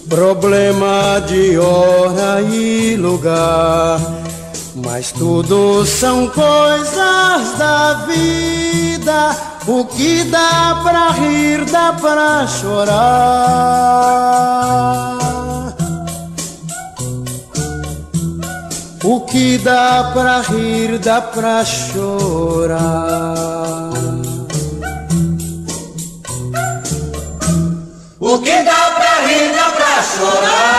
Problema 0.09 1.21
de 1.27 1.57
hora 1.59 2.41
e 2.43 2.97
lugar. 2.97 4.01
Mas 4.75 5.13
tudo 5.13 5.87
são 5.87 6.27
coisas 6.29 7.57
da 7.57 8.05
vida. 8.09 9.48
O 9.71 9.85
que 9.85 10.25
dá 10.25 10.81
pra 10.83 11.11
rir, 11.11 11.67
dá 11.67 11.93
pra 11.93 12.47
chorar. 12.47 12.89
O 19.05 19.21
que 19.27 19.59
dá 19.59 20.11
pra 20.15 20.41
rir, 20.41 20.99
dá 20.99 21.21
pra 21.21 21.63
chorar. 21.67 22.81
O 28.19 28.39
que 28.39 28.63
dá 28.63 28.91
pra 28.97 29.21
rir, 29.27 29.53
dá 29.55 29.71
pra 29.77 30.03
chorar. 30.03 30.79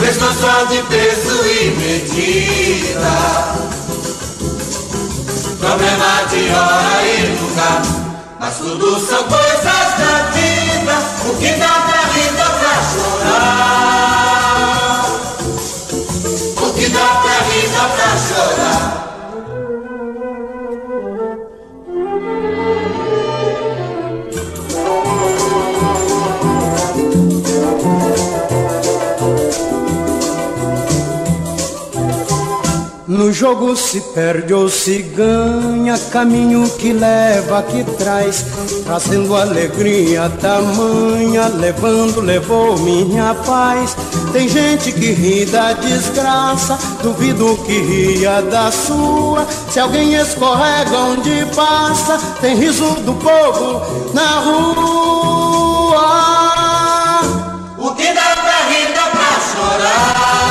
Questão 0.00 0.32
só 0.32 0.64
de 0.64 0.82
peso 0.84 1.46
e 1.46 1.70
medida. 1.76 3.51
Problema 5.62 6.26
de 6.28 6.50
hora 6.50 7.06
e 7.06 7.38
lugar. 7.40 7.82
Mas 8.40 8.56
tudo 8.56 8.98
são 8.98 9.22
coisas 9.22 9.62
da 9.62 10.30
vida. 10.32 10.94
O 11.24 11.36
que 11.38 11.52
dá 11.52 11.68
pra 11.86 12.00
rir, 12.10 12.32
dá 12.36 12.46
pra 12.46 12.82
chorar. 12.90 13.92
O 16.56 16.72
que 16.72 16.88
dá 16.88 17.21
Jogo 33.32 33.74
se 33.74 33.98
perde 34.14 34.52
ou 34.52 34.68
se 34.68 34.98
ganha, 34.98 35.98
caminho 36.10 36.68
que 36.78 36.92
leva, 36.92 37.62
que 37.62 37.82
traz, 37.96 38.44
trazendo 38.84 39.34
alegria 39.34 40.30
tamanha, 40.40 41.48
levando, 41.48 42.20
levou 42.20 42.78
minha 42.78 43.34
paz. 43.34 43.96
Tem 44.32 44.46
gente 44.48 44.92
que 44.92 45.12
ri 45.12 45.46
da 45.46 45.72
desgraça, 45.72 46.78
duvido 47.02 47.56
que 47.64 47.78
ria 47.80 48.42
da 48.42 48.70
sua. 48.70 49.46
Se 49.70 49.80
alguém 49.80 50.14
escorrega 50.14 50.96
onde 50.98 51.46
passa, 51.56 52.18
tem 52.40 52.54
riso 52.54 52.84
do 53.00 53.14
povo 53.14 54.12
na 54.12 54.40
rua. 54.40 56.02
O 57.78 57.94
que 57.94 58.12
dá 58.12 58.36
pra 58.36 58.68
rir, 58.68 58.92
dá 58.94 59.06
pra 59.10 59.40
chorar. 59.40 60.41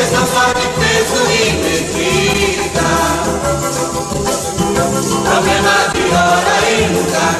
Só 0.00 0.46
de 0.54 0.66
peso 0.78 1.20
e 1.30 1.52
medida. 1.64 2.86
Problema 5.22 5.76
de 5.92 6.04
hora 6.14 6.56
e 6.70 6.72
lugar. 6.94 7.38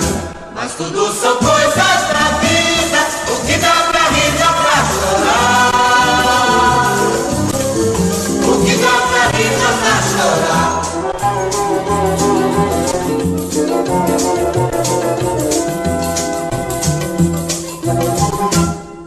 Mas 0.55 0.75
tudo 0.75 1.13
são 1.15 1.37
coisas 1.37 1.62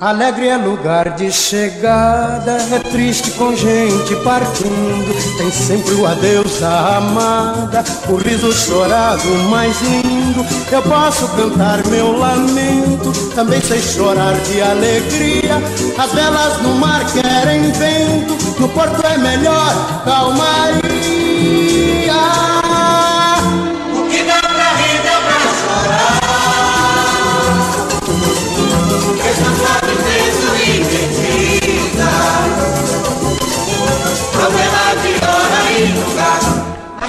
Alegre 0.05 0.49
é 0.49 0.55
lugar 0.55 1.15
de 1.15 1.31
chegada, 1.31 2.57
é 2.71 2.77
triste 2.91 3.31
com 3.31 3.55
gente 3.55 4.15
partindo. 4.17 5.35
Tem 5.35 5.51
sempre 5.51 5.95
o 5.95 6.05
adeus 6.05 6.59
da 6.59 6.97
amada, 6.97 7.83
o 8.07 8.15
riso 8.17 8.53
chorado 8.53 9.27
mais 9.49 9.81
lindo. 9.81 10.45
Eu 10.71 10.83
posso 10.83 11.27
cantar 11.29 11.83
meu 11.87 12.19
lamento, 12.19 13.11
também 13.33 13.59
sei 13.61 13.81
chorar 13.81 14.35
de 14.41 14.61
alegria. 14.61 15.55
As 15.97 16.13
velas 16.13 16.61
no 16.61 16.75
mar 16.75 17.03
querem 17.11 17.71
vento, 17.71 18.61
no 18.61 18.69
porto 18.69 19.03
é 19.07 19.17
melhor 19.17 20.03
calmaria. 20.05 20.85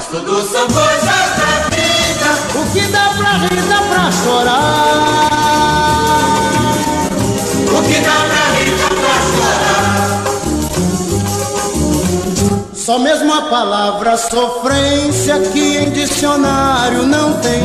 Mas 0.07 0.21
tudo 0.21 0.43
são 0.43 0.67
coisas 0.69 1.03
da 1.03 1.69
vida. 1.75 2.31
O 2.55 2.61
que 2.73 2.83
dá 2.93 3.11
pra 3.17 3.33
rir 3.39 3.63
dá 3.69 3.81
pra 3.83 4.13
chorar. 4.13 5.31
O 7.73 7.83
que 7.83 8.01
dá 8.01 8.15
pra 8.29 8.45
rir 8.57 8.75
dá 8.79 8.89
pra 8.89 9.15
chorar. 9.33 10.07
Só 12.75 12.99
mesmo 12.99 13.35
a 13.35 13.43
palavra 13.43 14.17
sofrência 14.17 15.41
que 15.53 15.79
em 15.79 15.91
dicionário 15.91 17.03
não 17.05 17.35
tem. 17.41 17.65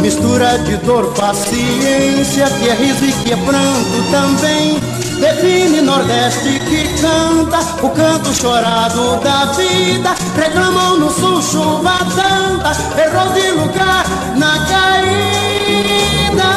Mistura 0.00 0.58
de 0.60 0.76
dor, 0.78 1.12
paciência, 1.14 2.48
que 2.48 2.68
é 2.68 2.74
riso 2.74 3.04
e 3.04 3.12
que 3.12 3.32
é 3.32 3.36
pranto 3.36 4.02
também. 4.10 4.80
Define 5.18 5.80
Nordeste 5.82 6.61
canta 7.02 7.58
o 7.84 7.90
canto 7.90 8.32
chorado 8.32 9.16
da 9.16 9.46
vida. 9.46 10.14
Reclamam 10.36 10.98
no 11.00 11.10
sul 11.10 11.42
chuva 11.42 11.98
tanta, 12.14 12.70
errou 13.02 13.32
de 13.32 13.50
lugar 13.50 14.06
na 14.36 14.64
caída. 14.70 16.50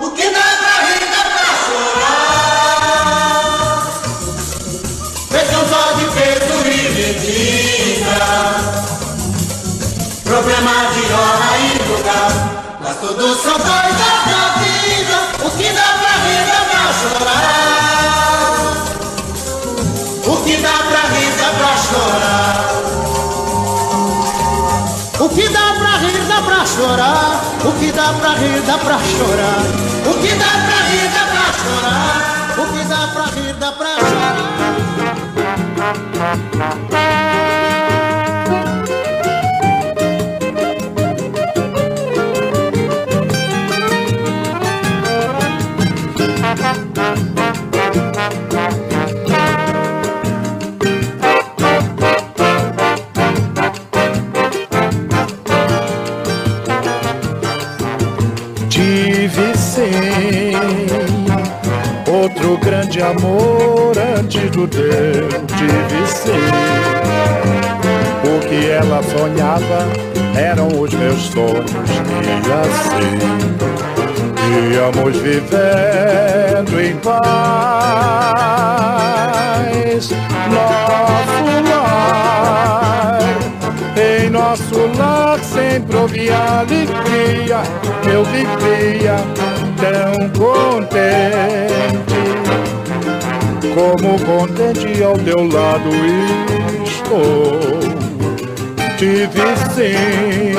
O 0.00 0.10
que 0.10 0.28
dá 0.30 0.48
pra 0.60 0.76
dá 1.14 1.22
pra 1.32 1.48
chorar. 1.64 2.44
Questão 5.30 5.62
só 5.70 5.82
de 5.94 6.04
peso 6.16 6.56
e 6.68 6.78
medida. 6.98 8.18
Problema 10.24 10.74
de 10.92 11.04
hora 11.10 11.50
e 11.58 11.68
lugar. 11.88 12.32
Mas 12.82 12.96
tudo 12.98 13.24
são 13.36 13.58
coisas 13.58 14.20
da 14.30 14.44
vida. 14.60 15.18
O 15.42 15.48
que 15.56 15.68
dá 15.72 15.88
pra 16.00 16.14
dá 16.52 16.60
pra 16.70 16.84
chorar. 16.92 17.93
Chorar. 21.94 22.64
O 25.20 25.28
que 25.28 25.48
dá 25.48 25.74
pra 25.78 25.98
rir 25.98 26.24
dá 26.28 26.42
pra 26.42 26.66
chorar. 26.66 27.40
O 27.64 27.72
que 27.78 27.92
dá 27.92 28.12
pra 28.20 28.34
rir 28.34 28.60
dá 28.66 28.78
pra 28.78 28.98
chorar. 28.98 29.62
O 30.06 30.14
que 30.20 30.34
dá 30.34 30.52
pra 30.66 30.78
rir 30.90 31.08
dá 31.14 31.24
pra 31.32 31.46
chorar. 31.62 32.14
O 32.58 32.64
que 32.72 32.82
dá 32.84 33.02
pra 33.14 33.24
rir 33.34 33.54
dá 33.54 33.70
pra 33.72 33.92
chorar. 33.98 34.44
Amor 63.04 63.92
antes 64.18 64.50
do 64.50 64.66
teu. 64.66 65.28
Tive 65.56 66.06
sim 66.06 66.30
o 68.24 68.40
que 68.48 68.70
ela 68.70 69.02
sonhava 69.02 69.88
eram 70.36 70.68
os 70.68 70.92
meus 70.94 71.22
sonhos 71.24 71.70
e 72.22 72.52
assim 72.52 73.34
íamos 74.72 75.16
vivendo 75.16 76.80
em 76.80 76.96
paz. 76.96 77.24
Nosso 80.50 81.44
lar, 81.70 83.18
em 83.96 84.30
nosso 84.30 84.86
lar 84.98 85.38
sempre 85.40 85.96
houve 85.96 86.30
alegria. 86.30 87.62
Eu 88.12 88.24
vivia 88.24 89.16
tão 89.78 90.28
contente, 90.30 92.13
como 93.74 94.18
contente 94.20 95.02
ao 95.02 95.18
teu 95.18 95.48
lado 95.48 95.90
estou. 96.86 97.58
Tive 98.96 99.56
sim, 99.74 100.54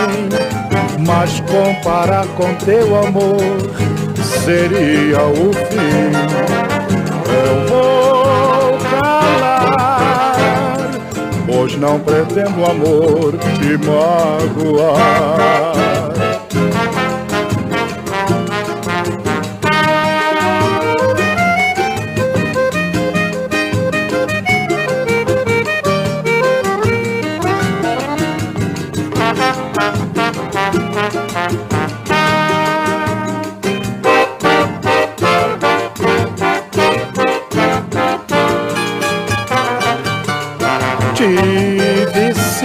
mas 1.00 1.40
comparar 1.42 2.28
com 2.36 2.54
teu 2.56 2.96
amor 2.96 3.38
seria 4.44 5.24
o 5.24 5.54
fim. 5.54 6.12
Eu 7.32 7.56
vou 7.70 8.78
calar, 9.00 10.36
pois 11.48 11.78
não 11.78 12.00
pretendo 12.00 12.66
amor 12.66 13.38
te 13.38 13.78
magoar. 13.88 15.36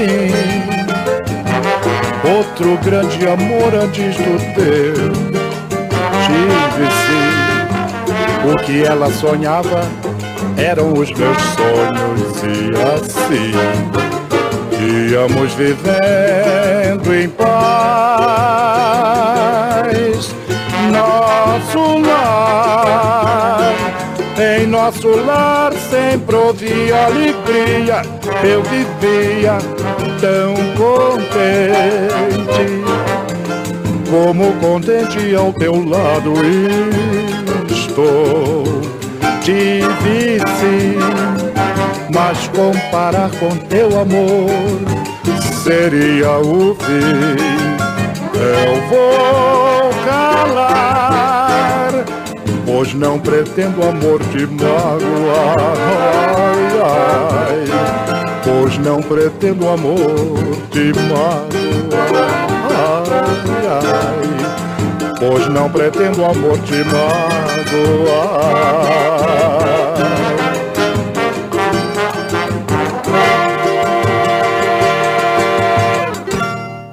Tive 0.00 0.30
sim 0.30 0.32
outro 2.24 2.78
grande 2.78 3.28
amor 3.28 3.74
antes 3.74 4.16
do 4.16 4.38
teu. 4.54 5.12
Tive 6.24 6.86
sim 7.04 7.30
o 8.50 8.56
que 8.64 8.82
ela 8.82 9.10
sonhava 9.12 9.82
eram 10.56 10.94
os 10.94 11.10
meus 11.12 11.36
sonhos 11.52 12.42
e 12.44 12.70
assim 12.94 13.52
íamos 15.10 15.52
vivendo 15.52 17.14
em 17.14 17.28
paz. 17.28 17.50
Nosso 20.90 21.98
lar, 21.98 23.74
em 24.38 24.66
nosso 24.66 25.08
lar 25.26 25.74
sempre 25.90 26.36
houve 26.36 26.90
alegria. 26.90 28.00
Eu 28.42 28.62
vivia 28.62 29.58
tão 30.20 30.54
contente, 30.76 32.66
como 34.10 34.52
contente 34.54 35.34
ao 35.34 35.52
teu 35.52 35.74
lado 35.88 36.34
estou. 37.68 38.64
Tive 39.42 40.38
sim, 40.58 40.98
mas 42.14 42.48
comparar 42.48 43.30
com 43.38 43.56
teu 43.68 44.00
amor 44.00 44.50
seria 45.64 46.38
o 46.38 46.74
fim. 46.74 47.36
Eu 48.34 48.80
vou 48.88 49.90
calar, 50.04 51.90
pois 52.64 52.94
não 52.94 53.18
pretendo 53.18 53.82
amor 53.82 54.20
te 54.30 54.46
magoar. 54.46 55.56
Ai, 56.36 56.62
ai, 56.84 58.09
pois 58.50 58.76
não 58.78 59.00
pretendo 59.00 59.68
amor 59.68 59.96
te 60.70 60.92
magoar. 61.08 61.46
Ai, 62.72 63.10
ai, 63.68 65.14
pois 65.18 65.46
não 65.48 65.70
pretendo 65.70 66.24
amor 66.24 66.58
te 66.58 66.82
magoar. 66.84 68.40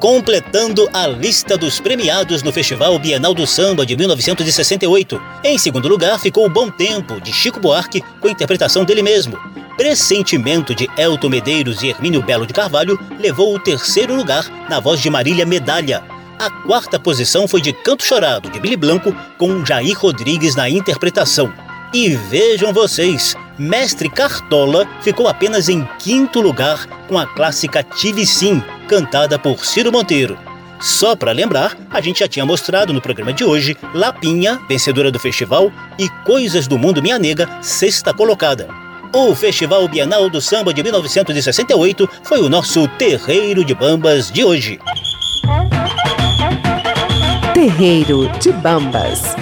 Completando 0.08 0.90
a 0.94 1.06
lista 1.06 1.58
dos 1.58 1.82
premiados 1.82 2.42
no 2.42 2.54
Festival 2.54 2.98
Bienal 2.98 3.34
do 3.34 3.46
Samba 3.46 3.86
de 3.86 3.98
1968. 3.98 5.22
Em 5.44 5.58
segundo 5.58 5.90
lugar 5.90 6.18
ficou 6.18 6.46
o 6.46 6.50
Bom 6.50 6.70
Tempo, 6.70 7.20
de 7.20 7.34
Chico 7.34 7.60
Buarque, 7.60 8.02
com 8.22 8.30
a 8.30 8.32
interpretação 8.32 8.86
dele 8.86 9.02
mesmo. 9.02 9.38
Pressentimento 9.76 10.74
de 10.74 10.88
Elton 10.98 11.28
Medeiros 11.28 11.84
e 11.84 11.90
Hermínio 11.90 12.24
Belo 12.24 12.48
de 12.48 12.54
Carvalho 12.54 12.98
levou 13.20 13.54
o 13.54 13.60
terceiro 13.60 14.16
lugar 14.16 14.50
na 14.70 14.80
voz 14.80 15.02
de 15.02 15.10
Marília 15.10 15.46
Medalha. 15.46 16.02
A 16.40 16.50
quarta 16.50 16.98
posição 16.98 17.46
foi 17.46 17.60
de 17.60 17.74
Canto 17.74 18.06
Chorado, 18.06 18.50
de 18.50 18.62
Billy 18.62 18.78
Blanco, 18.78 19.14
com 19.38 19.66
Jair 19.66 20.00
Rodrigues 20.00 20.56
na 20.56 20.70
interpretação. 20.70 21.52
E 21.94 22.16
vejam 22.16 22.72
vocês, 22.72 23.36
Mestre 23.60 24.10
Cartola 24.10 24.88
ficou 25.02 25.28
apenas 25.28 25.68
em 25.68 25.84
quinto 26.00 26.40
lugar 26.40 26.86
com 27.10 27.18
a 27.18 27.26
clássica 27.26 27.84
Tive 27.84 28.26
Sim, 28.26 28.64
cantada 28.88 29.38
por 29.38 29.66
Ciro 29.66 29.92
Monteiro. 29.92 30.38
Só 30.80 31.16
para 31.16 31.32
lembrar, 31.32 31.76
a 31.90 32.00
gente 32.00 32.20
já 32.20 32.28
tinha 32.28 32.46
mostrado 32.46 32.94
no 32.94 33.02
programa 33.02 33.34
de 33.34 33.44
hoje 33.44 33.76
Lapinha, 33.94 34.60
vencedora 34.68 35.12
do 35.12 35.20
festival, 35.20 35.72
e 36.00 36.08
Coisas 36.24 36.68
do 36.68 36.78
Mundo 36.78 37.02
Minha 37.02 37.20
Nega, 37.20 37.50
sexta 37.62 38.14
colocada. 38.14 38.68
O 39.14 39.34
Festival 39.36 39.88
Bienal 39.88 40.30
do 40.30 40.40
Samba 40.40 40.74
de 40.74 40.84
1968 40.84 42.10
foi 42.24 42.42
o 42.42 42.50
nosso 42.50 42.88
Terreiro 42.90 43.66
de 43.66 43.74
Bambas 43.74 44.32
de 44.32 44.44
hoje. 44.44 44.80
Terreiro 47.54 48.30
de 48.40 48.52
Bambas. 48.52 49.36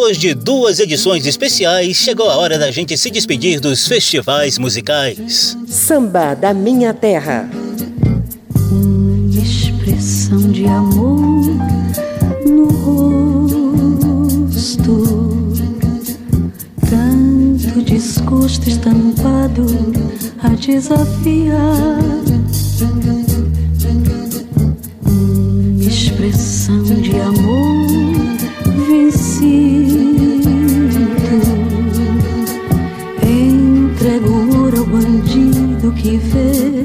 Depois 0.00 0.16
de 0.16 0.32
duas 0.32 0.80
edições 0.80 1.26
especiais, 1.26 1.94
chegou 1.94 2.30
a 2.30 2.36
hora 2.36 2.58
da 2.58 2.70
gente 2.70 2.96
se 2.96 3.10
despedir 3.10 3.60
dos 3.60 3.86
festivais 3.86 4.56
musicais. 4.56 5.54
Samba 5.68 6.32
da 6.32 6.54
Minha 6.54 6.94
Terra. 6.94 7.46
Expressão 9.30 10.38
de 10.50 10.64
amor 10.64 11.20
no 12.46 12.68
rosto. 14.48 15.04
Tanto 16.88 17.82
desgosto 17.82 18.70
estampado 18.70 19.66
a 20.42 20.48
desafiar. 20.48 21.98
Expressão 25.78 26.82
de 26.84 27.20
amor 27.20 27.79
vencido. 29.40 30.50
Entrego 33.22 34.58
ouro 34.58 34.80
ao 34.80 34.86
bandido 34.86 35.92
que 35.92 36.16
vê. 36.18 36.84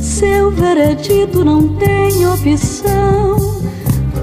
Seu 0.00 0.50
veredito 0.50 1.44
não 1.44 1.68
tem 1.76 2.26
opção. 2.26 3.36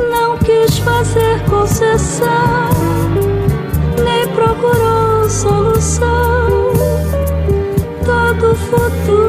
Não 0.09 0.37
quis 0.37 0.77
fazer 0.79 1.43
concessão, 1.45 2.69
nem 4.03 4.27
procurou 4.33 5.29
solução. 5.29 6.71
Todo 8.05 8.55
futuro 8.55 9.20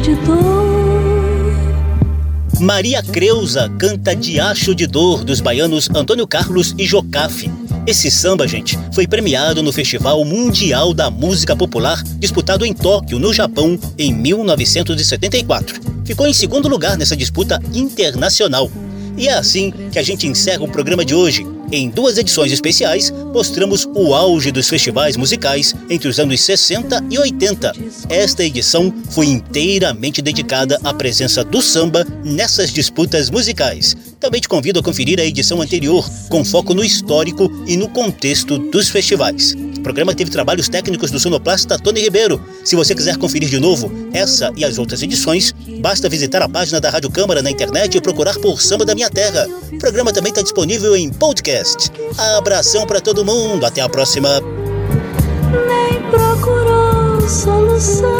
de 0.00 0.14
dor. 0.16 0.60
Maria 2.60 3.02
Creuza 3.02 3.70
canta 3.78 4.14
Diacho 4.14 4.74
de 4.74 4.86
Dor 4.86 5.24
dos 5.24 5.40
baianos 5.40 5.88
Antônio 5.94 6.26
Carlos 6.26 6.74
e 6.78 6.86
Jocafe. 6.86 7.50
Esse 7.86 8.10
samba, 8.10 8.46
gente, 8.46 8.78
foi 8.92 9.06
premiado 9.06 9.62
no 9.62 9.72
Festival 9.72 10.22
Mundial 10.24 10.92
da 10.92 11.10
Música 11.10 11.56
Popular, 11.56 12.02
disputado 12.18 12.66
em 12.66 12.74
Tóquio, 12.74 13.18
no 13.18 13.32
Japão, 13.32 13.78
em 13.98 14.12
1974. 14.12 15.80
Ficou 16.04 16.26
em 16.26 16.34
segundo 16.34 16.68
lugar 16.68 16.98
nessa 16.98 17.16
disputa 17.16 17.60
internacional. 17.72 18.70
E 19.16 19.28
é 19.28 19.34
assim 19.34 19.72
que 19.92 19.98
a 19.98 20.02
gente 20.02 20.26
encerra 20.26 20.62
o 20.62 20.68
programa 20.70 21.04
de 21.04 21.14
hoje. 21.14 21.46
Em 21.72 21.88
duas 21.88 22.18
edições 22.18 22.50
especiais, 22.50 23.12
mostramos 23.32 23.88
o 23.94 24.12
auge 24.12 24.50
dos 24.50 24.68
festivais 24.68 25.16
musicais 25.16 25.74
entre 25.88 26.08
os 26.08 26.18
anos 26.18 26.40
60 26.40 27.04
e 27.10 27.18
80. 27.18 27.72
Esta 28.08 28.44
edição 28.44 28.92
foi 29.10 29.26
inteiramente 29.26 30.20
dedicada 30.20 30.80
à 30.82 30.92
presença 30.92 31.44
do 31.44 31.62
samba 31.62 32.04
nessas 32.24 32.72
disputas 32.72 33.30
musicais. 33.30 33.96
Também 34.18 34.40
te 34.40 34.48
convido 34.48 34.80
a 34.80 34.82
conferir 34.82 35.20
a 35.20 35.24
edição 35.24 35.62
anterior, 35.62 36.08
com 36.28 36.44
foco 36.44 36.74
no 36.74 36.84
histórico 36.84 37.50
e 37.66 37.76
no 37.76 37.88
contexto 37.88 38.58
dos 38.58 38.88
festivais. 38.88 39.54
O 39.80 39.82
programa 39.82 40.14
teve 40.14 40.30
trabalhos 40.30 40.68
técnicos 40.68 41.10
do 41.10 41.18
sonoplasta 41.18 41.78
Tony 41.78 42.02
Ribeiro. 42.02 42.38
Se 42.62 42.76
você 42.76 42.94
quiser 42.94 43.16
conferir 43.16 43.48
de 43.48 43.58
novo 43.58 43.90
essa 44.12 44.52
e 44.54 44.62
as 44.62 44.76
outras 44.76 45.02
edições, 45.02 45.54
basta 45.80 46.06
visitar 46.06 46.42
a 46.42 46.48
página 46.48 46.78
da 46.78 46.90
Rádio 46.90 47.10
Câmara 47.10 47.40
na 47.40 47.50
internet 47.50 47.96
e 47.96 48.00
procurar 48.00 48.34
por 48.34 48.60
Samba 48.60 48.84
da 48.84 48.94
Minha 48.94 49.08
Terra. 49.08 49.48
O 49.72 49.78
programa 49.78 50.12
também 50.12 50.30
está 50.30 50.42
disponível 50.42 50.94
em 50.94 51.10
podcast. 51.10 51.90
Abração 52.36 52.86
para 52.86 53.00
todo 53.00 53.24
mundo, 53.24 53.64
até 53.64 53.80
a 53.80 53.88
próxima. 53.88 54.42
Nem 55.50 56.02
procurou 56.10 57.26
solução. 57.26 58.19